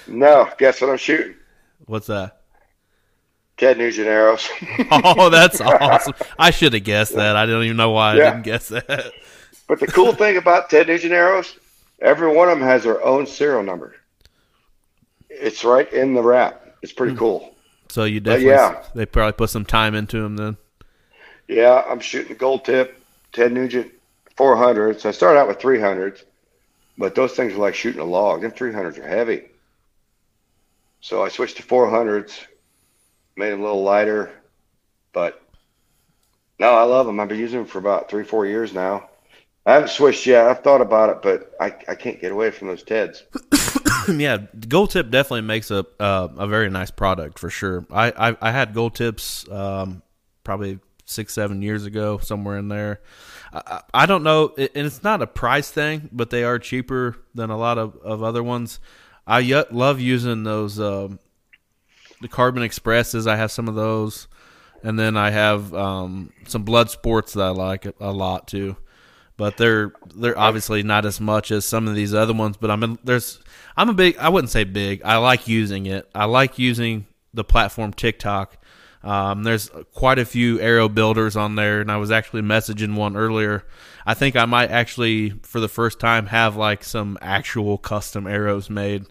[0.09, 1.35] No, guess what I'm shooting?
[1.85, 2.41] What's that?
[3.57, 4.47] Ted Nugent arrows.
[4.91, 6.13] Oh, that's awesome!
[6.39, 7.35] I should have guessed that.
[7.35, 9.11] I don't even know why I didn't guess that.
[9.67, 11.57] but the cool thing about Ted Nugent arrows,
[12.01, 13.95] every one of them has their own serial number.
[15.39, 16.63] It's right in the wrap.
[16.81, 17.19] It's pretty hmm.
[17.19, 17.55] cool.
[17.89, 18.83] So you definitely, yeah.
[18.93, 20.57] they probably put some time into them then.
[21.47, 23.91] Yeah, I'm shooting the gold tip, Ted Nugent
[24.35, 25.05] 400s.
[25.05, 26.23] I started out with 300s,
[26.97, 28.41] but those things are like shooting a log.
[28.41, 29.43] Them 300s are heavy.
[30.99, 32.45] So I switched to 400s,
[33.37, 34.31] made them a little lighter,
[35.13, 35.41] but
[36.59, 37.19] no, I love them.
[37.19, 39.09] I've been using them for about three, four years now.
[39.65, 40.47] I haven't switched yet.
[40.47, 43.23] I've thought about it, but I, I can't get away from those Teds.
[44.17, 44.37] yeah,
[44.67, 47.85] gold tip definitely makes a uh, a very nice product for sure.
[47.91, 50.01] I I, I had gold tips um,
[50.43, 53.01] probably six seven years ago somewhere in there.
[53.53, 57.49] I, I don't know, and it's not a price thing, but they are cheaper than
[57.49, 58.79] a lot of, of other ones.
[59.25, 59.41] I
[59.71, 61.19] love using those um,
[62.21, 63.27] the Carbon Expresses.
[63.27, 64.27] I have some of those,
[64.83, 68.77] and then I have um, some Blood Sports that I like a- a lot too
[69.37, 72.57] but they're they're obviously not as much as some of these other ones.
[72.57, 73.39] But I'm in, there's
[73.75, 75.01] I'm a big I wouldn't say big.
[75.03, 76.09] I like using it.
[76.13, 78.57] I like using the platform TikTok.
[79.03, 83.15] Um, there's quite a few arrow builders on there, and I was actually messaging one
[83.15, 83.63] earlier.
[84.05, 88.69] I think I might actually, for the first time, have like some actual custom arrows
[88.69, 89.05] made,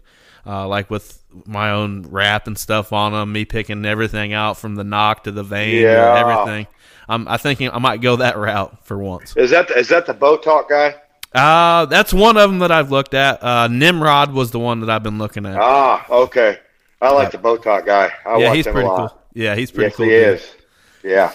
[0.45, 3.31] uh, like with my own wrap and stuff on them.
[3.31, 6.09] Me picking everything out from the nock to the vane, Yeah.
[6.09, 6.67] and everything.
[7.09, 9.35] I'm I thinking I might go that route for once.
[9.37, 10.95] Is that is that the talk guy?
[11.33, 13.43] Uh, that's one of them that I've looked at.
[13.43, 15.57] Uh, Nimrod was the one that I've been looking at.
[15.57, 16.59] Ah, okay.
[17.01, 18.11] I like the bow talk guy.
[18.25, 19.09] I yeah, he's him pretty a lot.
[19.11, 19.21] cool.
[19.33, 20.05] Yeah, he's pretty yes, cool.
[20.05, 20.27] he dude.
[20.27, 20.55] is.
[21.03, 21.33] Yeah.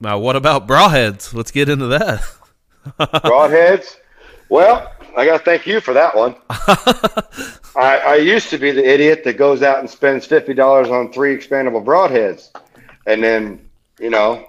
[0.00, 1.32] Now, what about broadheads?
[1.32, 2.20] Let's get into that.
[2.98, 3.96] Broadheads.
[4.48, 6.34] Well, I got to thank you for that one.
[7.76, 11.12] I, I used to be the idiot that goes out and spends fifty dollars on
[11.12, 12.50] three expandable broadheads,
[13.06, 13.63] and then
[13.98, 14.46] you know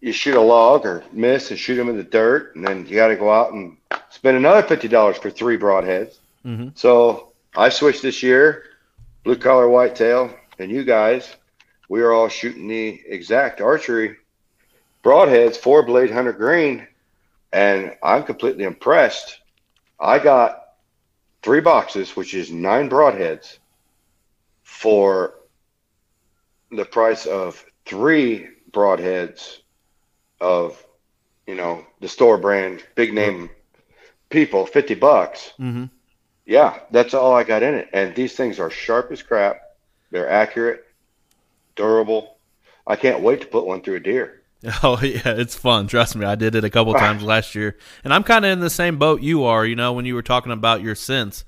[0.00, 2.94] you shoot a log or miss and shoot them in the dirt, and then you
[2.94, 3.76] got to go out and
[4.10, 6.18] spend another fifty dollars for three broadheads.
[6.44, 6.76] Mhm.
[6.76, 8.64] So I switched this year,
[9.24, 11.34] blue collar whitetail, and you guys,
[11.88, 14.16] we are all shooting the exact archery
[15.02, 16.86] broadheads, four blade hunter green,
[17.52, 19.40] and I'm completely impressed.
[19.98, 20.74] I got
[21.42, 23.58] three boxes, which is nine broadheads,
[24.62, 25.34] for
[26.70, 29.58] the price of three broadheads
[30.40, 30.84] of,
[31.46, 33.50] you know, the store brand, big name
[34.30, 35.52] people, 50 bucks.
[35.56, 35.84] hmm
[36.44, 37.88] Yeah, that's all I got in it.
[37.92, 39.60] And these things are sharp as crap.
[40.10, 40.84] They're accurate,
[41.74, 42.36] durable.
[42.86, 44.42] I can't wait to put one through a deer.
[44.82, 45.86] Oh yeah, it's fun.
[45.86, 48.60] Trust me, I did it a couple times last year, and I'm kind of in
[48.60, 49.64] the same boat you are.
[49.64, 51.44] You know, when you were talking about your sense,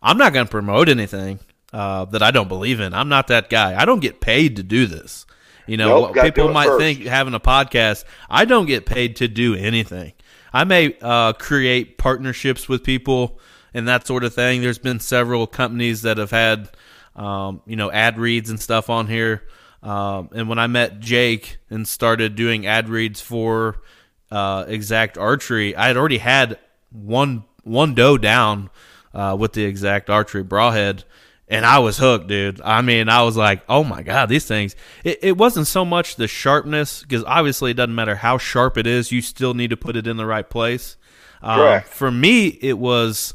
[0.00, 1.40] I'm not going to promote anything
[1.72, 2.94] uh, that I don't believe in.
[2.94, 3.78] I'm not that guy.
[3.78, 5.26] I don't get paid to do this.
[5.66, 6.80] You know, Nope, people might first.
[6.80, 10.12] think having a podcast, I don't get paid to do anything.
[10.52, 13.38] I may uh, create partnerships with people
[13.72, 14.60] and that sort of thing.
[14.60, 16.70] There's been several companies that have had,
[17.16, 19.44] um, you know, ad reads and stuff on here.
[19.82, 23.82] Um, and when I met Jake and started doing ad reads for
[24.30, 26.58] uh, Exact Archery, I had already had
[26.90, 28.70] one one doe down
[29.14, 31.04] uh, with the Exact Archery Broadhead,
[31.52, 32.62] and I was hooked, dude.
[32.62, 34.74] I mean, I was like, oh my god, these things.
[35.04, 38.86] It, it wasn't so much the sharpness because obviously it doesn't matter how sharp it
[38.86, 40.96] is, you still need to put it in the right place.
[41.42, 41.88] Uh, Correct.
[41.88, 43.34] for me, it was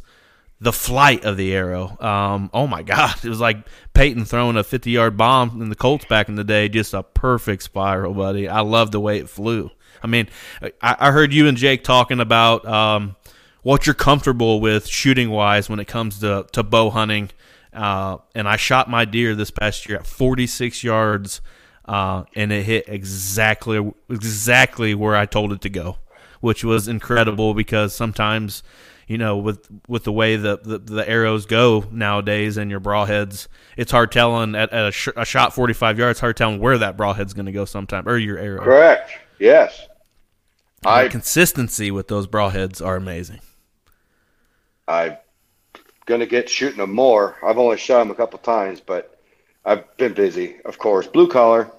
[0.59, 1.95] the flight of the arrow.
[1.99, 3.59] Um, oh my God, it was like
[3.93, 6.69] Peyton throwing a 50 yard bomb in the Colts back in the day.
[6.69, 8.49] Just a perfect spiral, buddy.
[8.49, 9.69] I love the way it flew.
[10.01, 10.27] I mean,
[10.63, 13.15] I, I heard you and Jake talking about um,
[13.61, 17.29] what you're comfortable with shooting wise when it comes to, to bow hunting.
[17.77, 21.41] Uh, and I shot my deer this past year at 46 yards,
[21.85, 25.99] uh, and it hit exactly exactly where I told it to go,
[26.41, 28.63] which was incredible because sometimes,
[29.07, 33.47] you know, with with the way the, the, the arrows go nowadays and your broadheads,
[33.77, 36.97] it's hard telling at, at a, sh- a shot 45 yards, hard telling where that
[36.97, 38.63] broadhead's going to go sometime or your arrow.
[38.63, 39.11] Correct.
[39.37, 39.87] Yes.
[40.81, 43.41] The I consistency with those broadheads are amazing.
[46.07, 47.35] I'm gonna get shooting them more.
[47.43, 49.19] I've only shot them a couple times, but
[49.65, 51.05] I've been busy, of course.
[51.05, 51.69] Blue collar,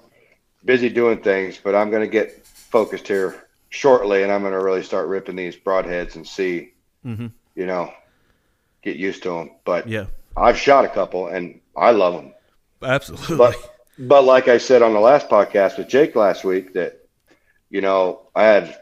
[0.63, 5.07] busy doing things, but I'm gonna get focused here shortly, and I'm gonna really start
[5.07, 6.73] ripping these broadheads and see,
[7.03, 7.31] Mhm.
[7.55, 7.91] you know,
[8.83, 9.51] get used to them.
[9.65, 10.05] But Yeah,
[10.37, 12.33] I've shot a couple, and I love them.
[12.83, 13.35] absolutely.
[13.35, 13.55] But
[13.97, 16.99] but like I said on the last podcast with Jake last week, that
[17.71, 18.79] you know I had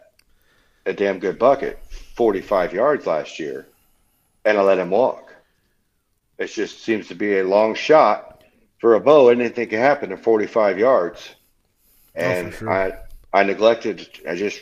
[0.85, 1.79] a damn good bucket,
[2.15, 3.65] forty five yards last year,
[4.43, 5.23] and I let him walk.
[6.37, 8.43] It just seems to be a long shot
[8.79, 9.29] for a bow.
[9.29, 11.35] Anything can happen forty five yards,
[12.15, 12.69] and sure.
[12.69, 12.93] I
[13.33, 14.07] I neglected.
[14.27, 14.61] I just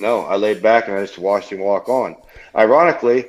[0.00, 2.16] no, I laid back and I just watched him walk on.
[2.54, 3.26] Ironically,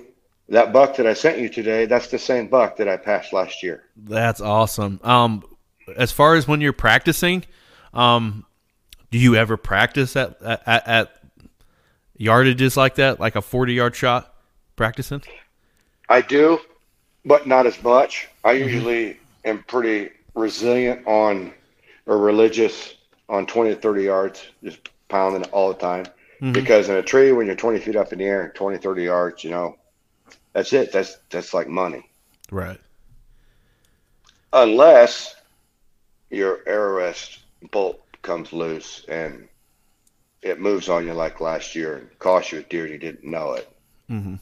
[0.49, 3.63] that buck that I sent you today, that's the same buck that I passed last
[3.63, 3.83] year.
[3.95, 4.99] That's awesome.
[5.03, 5.43] Um,
[5.95, 7.45] as far as when you're practicing,
[7.93, 8.45] um,
[9.11, 11.21] do you ever practice at, at at
[12.19, 14.33] yardages like that, like a 40 yard shot?
[14.75, 15.23] Practicing?
[16.09, 16.59] I do,
[17.27, 18.29] but not as much.
[18.43, 18.69] I mm-hmm.
[18.69, 21.53] usually am pretty resilient on
[22.05, 22.95] or religious
[23.27, 26.05] on 20 to 30 yards, just pounding it all the time.
[26.05, 26.53] Mm-hmm.
[26.53, 29.43] Because in a tree, when you're 20 feet up in the air, 20, 30 yards,
[29.43, 29.77] you know,
[30.53, 30.91] that's it.
[30.91, 32.09] That's that's like money.
[32.49, 32.79] Right.
[34.53, 35.35] Unless
[36.29, 37.39] your arrow rest
[37.71, 39.47] bolt comes loose and
[40.41, 43.29] it moves on you like last year and costs you a deer and you didn't
[43.29, 43.69] know it.
[44.09, 44.35] Mm-hmm.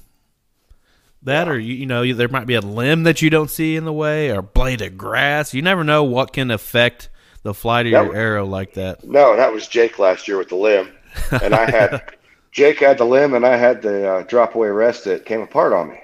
[1.26, 3.84] That or you, you know there might be a limb that you don't see in
[3.86, 5.54] the way or a blade of grass.
[5.54, 7.10] You never know what can affect
[7.44, 9.04] the flight of That your was- arrow like that.
[9.04, 10.92] No, that was Jake last year with the limb,
[11.32, 12.02] and I had
[12.52, 15.74] Jake had the limb, and I had the uh, drop away rest that came apart
[15.74, 16.00] on me.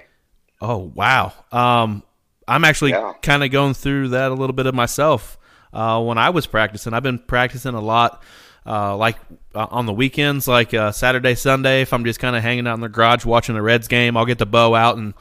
[0.59, 1.33] Oh wow.
[1.51, 2.03] Um,
[2.47, 3.13] I'm actually Yeah.
[3.21, 5.37] kind of going through that a little bit of myself.
[5.73, 8.21] Uh, when I was practicing, I've been practicing a lot,
[8.65, 9.17] uh, like
[9.55, 11.81] uh, on the weekends, like uh, Saturday, Sunday.
[11.81, 14.25] If I'm just kind of hanging out in the garage watching the Reds game, I'll
[14.25, 15.13] get the bow out and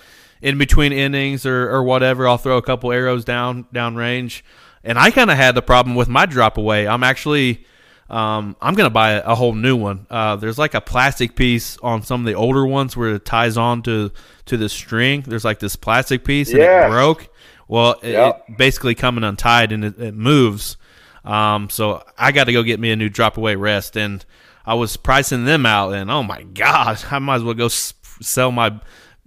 [0.43, 4.45] in between innings or, or whatever, I'll throw a couple arrows down down range.
[4.83, 6.89] And I kind of had the problem with my drop away.
[6.89, 7.67] I'm actually
[8.09, 10.07] um, I'm gonna buy a, a whole new one.
[10.11, 13.57] Uh, there's like a plastic piece on some of the older ones where it ties
[13.57, 14.11] on to
[14.47, 15.23] to the string.
[15.27, 16.87] There's like this plastic piece and Yes.
[16.87, 17.29] it broke.
[17.69, 18.45] Well, it, Yep.
[18.49, 20.77] it basically coming untied and it, it moves.
[21.25, 24.25] Um, so I got to go get me a new drop away rest, and
[24.65, 27.95] I was pricing them out, and oh my god, I might as well go s-
[28.21, 28.79] sell my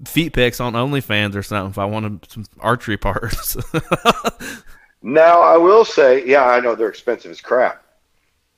[0.06, 3.56] feet picks on OnlyFans or something if I wanted some archery parts.
[5.06, 7.84] Now I will say, yeah, I know they're expensive as crap,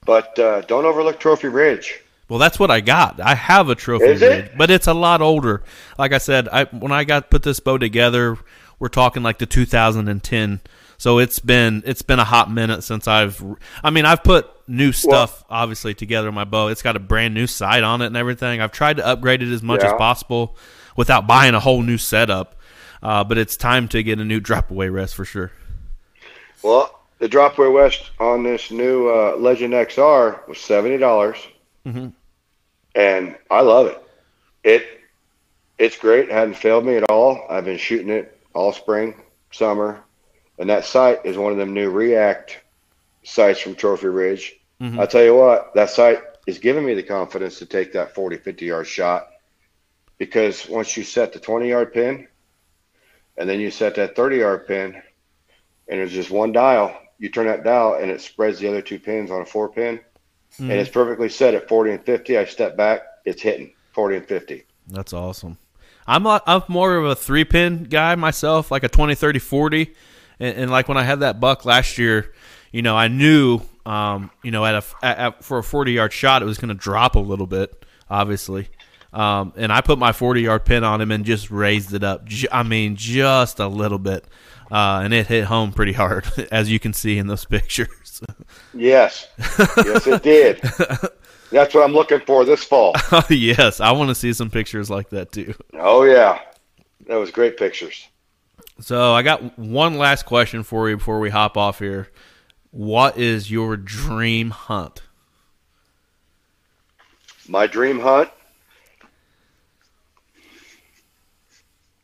[0.05, 2.01] but uh, don't overlook Trophy Ridge.
[2.29, 3.19] Well, that's what I got.
[3.19, 4.55] I have a trophy Is it?
[4.57, 5.63] but it's a lot older.
[5.97, 8.37] Like I said, I when I got put this bow together,
[8.77, 10.61] we're talking like the 2010.
[10.97, 13.43] So it's been it's been a hot minute since I've.
[13.83, 16.67] I mean, I've put new stuff obviously together in my bow.
[16.69, 18.61] It's got a brand new sight on it and everything.
[18.61, 20.55] I've tried to upgrade it as much as possible
[20.95, 22.55] without buying a whole new setup.
[23.03, 25.51] Uh, but it's time to get a new drop away rest for sure.
[26.63, 31.37] Well, the Dropway rest on this new uh, Legend XR was seventy dollars,
[31.85, 32.13] Mhm.
[32.95, 34.01] and I love it.
[34.63, 34.87] It
[35.77, 36.29] it's great.
[36.29, 37.45] It hadn't failed me at all.
[37.49, 40.01] I've been shooting it all spring, summer,
[40.57, 42.59] and that sight is one of them new React
[43.23, 44.59] sights from Trophy Ridge.
[44.81, 44.99] Mm-hmm.
[44.99, 48.37] I tell you what, that sight is giving me the confidence to take that 40,
[48.37, 49.29] 50 yard shot
[50.17, 52.27] because once you set the 20 yard pin
[53.37, 55.01] and then you set that 30 yard pin
[55.87, 58.99] and there's just one dial, you turn that dial and it spreads the other two
[58.99, 60.71] pins on a four pin mm-hmm.
[60.71, 62.37] and it's perfectly set at 40 and 50.
[62.37, 64.63] I step back, it's hitting 40 and 50.
[64.87, 65.57] That's awesome.
[66.07, 69.95] I'm a, I'm more of a three pin guy myself, like a 20, 30, 40.
[70.39, 72.33] And, and like when I had that buck last year,
[72.71, 76.41] you know, I knew, um, you know, at a at, for a 40 yard shot,
[76.41, 78.69] it was going to drop a little bit, obviously.
[79.13, 82.27] Um, and I put my 40 yard pin on him and just raised it up.
[82.51, 84.25] I mean, just a little bit.
[84.69, 88.21] Uh, and it hit home pretty hard, as you can see in those pictures.
[88.73, 89.27] yes.
[89.77, 90.59] Yes, it did.
[91.51, 92.93] That's what I'm looking for this fall.
[93.29, 95.53] yes, I want to see some pictures like that too.
[95.73, 96.41] Oh, yeah.
[97.07, 98.07] That was great pictures.
[98.79, 102.09] So I got one last question for you before we hop off here.
[102.71, 105.01] What is your dream hunt?
[107.47, 108.29] My dream hunt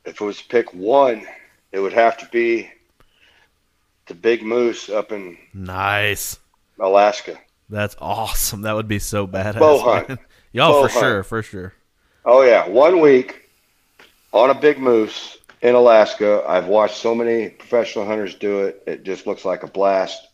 [0.06, 1.26] if it was to pick one,
[1.72, 2.70] it would have to be
[4.08, 6.40] the big moose up in nice
[6.80, 7.40] Alaska.
[7.70, 8.64] That's awesome.
[8.64, 9.60] That would be so badass.
[9.60, 10.20] Bow hunt.
[10.52, 11.02] Y'all for hunt.
[11.02, 11.74] sure, for sure.
[12.26, 13.50] Oh yeah, one week
[14.34, 16.44] on a big moose in Alaska.
[16.48, 18.84] I've watched so many professional hunters do it.
[18.88, 20.28] It just looks like a blast.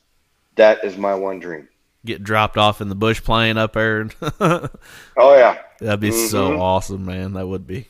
[0.55, 1.67] That is my one dream.
[2.05, 4.09] Get dropped off in the bush plane up there.
[4.39, 4.69] oh
[5.17, 6.27] yeah, that'd be mm-hmm.
[6.27, 7.33] so awesome, man.
[7.33, 7.87] That would be.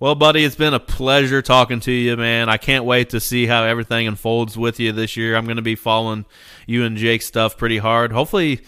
[0.00, 2.48] Well, buddy, it's been a pleasure talking to you, man.
[2.48, 5.36] I can't wait to see how everything unfolds with you this year.
[5.36, 6.24] I'm going to be following
[6.66, 8.10] you and Jake's stuff pretty hard.
[8.10, 8.62] Hopefully,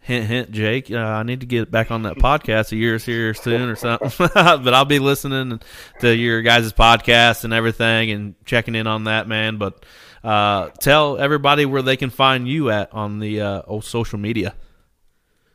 [0.00, 3.34] hint, hint, Jake, uh, I need to get back on that podcast a year's here
[3.34, 4.10] soon or something.
[4.34, 5.60] but I'll be listening
[6.00, 9.56] to your guys' podcast and everything and checking in on that, man.
[9.56, 9.84] But
[10.24, 14.54] uh, tell everybody where they can find you at on the uh, old social media.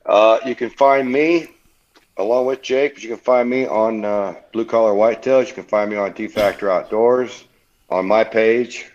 [0.05, 1.47] Uh, you can find me
[2.17, 3.01] along with Jake.
[3.01, 5.47] You can find me on uh, Blue Collar Whitetails.
[5.47, 7.45] You can find me on D Factor Outdoors
[7.89, 8.91] on my page,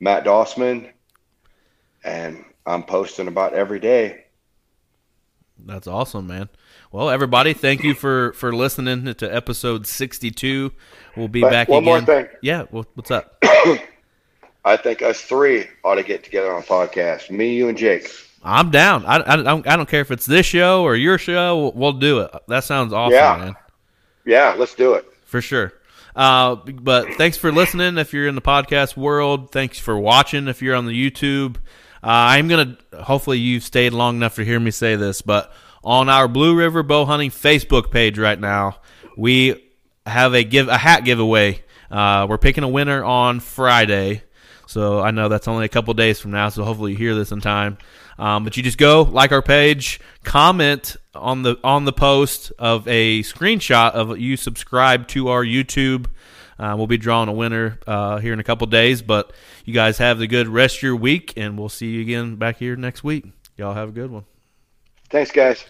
[0.00, 0.90] Matt Dausman,
[2.04, 4.24] and I'm posting about every day.
[5.68, 6.48] That's awesome, man.
[6.90, 10.72] Well, everybody, thank you for for listening to episode 62.
[11.14, 11.92] We'll be but back one again.
[11.92, 12.26] more thing.
[12.40, 13.36] Yeah, well, what's up?
[14.64, 17.30] I think us three ought to get together on a podcast.
[17.30, 18.10] Me, you, and Jake.
[18.42, 19.04] I'm down.
[19.04, 21.72] I, I, don't, I don't care if it's this show or your show.
[21.74, 22.30] We'll do it.
[22.48, 23.36] That sounds awesome, yeah.
[23.36, 23.56] man.
[24.24, 25.04] Yeah, let's do it.
[25.26, 25.74] For sure.
[26.16, 29.52] Uh, but thanks for listening if you're in the podcast world.
[29.52, 31.56] Thanks for watching if you're on the YouTube.
[32.02, 32.06] Uh,
[32.36, 35.52] I'm going to, hopefully, you've stayed long enough to hear me say this, but
[35.82, 38.80] on our Blue River Bow Hunting Facebook page right now,
[39.16, 39.72] we
[40.06, 41.62] have a give a hat giveaway.
[41.90, 44.22] Uh, we're picking a winner on Friday.
[44.66, 47.32] So I know that's only a couple days from now, so hopefully you hear this
[47.32, 47.78] in time.
[48.18, 52.86] Um, but you just go like our page, comment on the on the post of
[52.86, 56.06] a screenshot of you subscribe to our YouTube.
[56.58, 59.02] Uh, we'll be drawing a winner uh, here in a couple days.
[59.02, 59.32] But
[59.64, 62.58] you guys have the good rest of your week, and we'll see you again back
[62.58, 63.26] here next week.
[63.56, 64.24] Y'all have a good one.
[65.10, 65.64] Thanks, guys.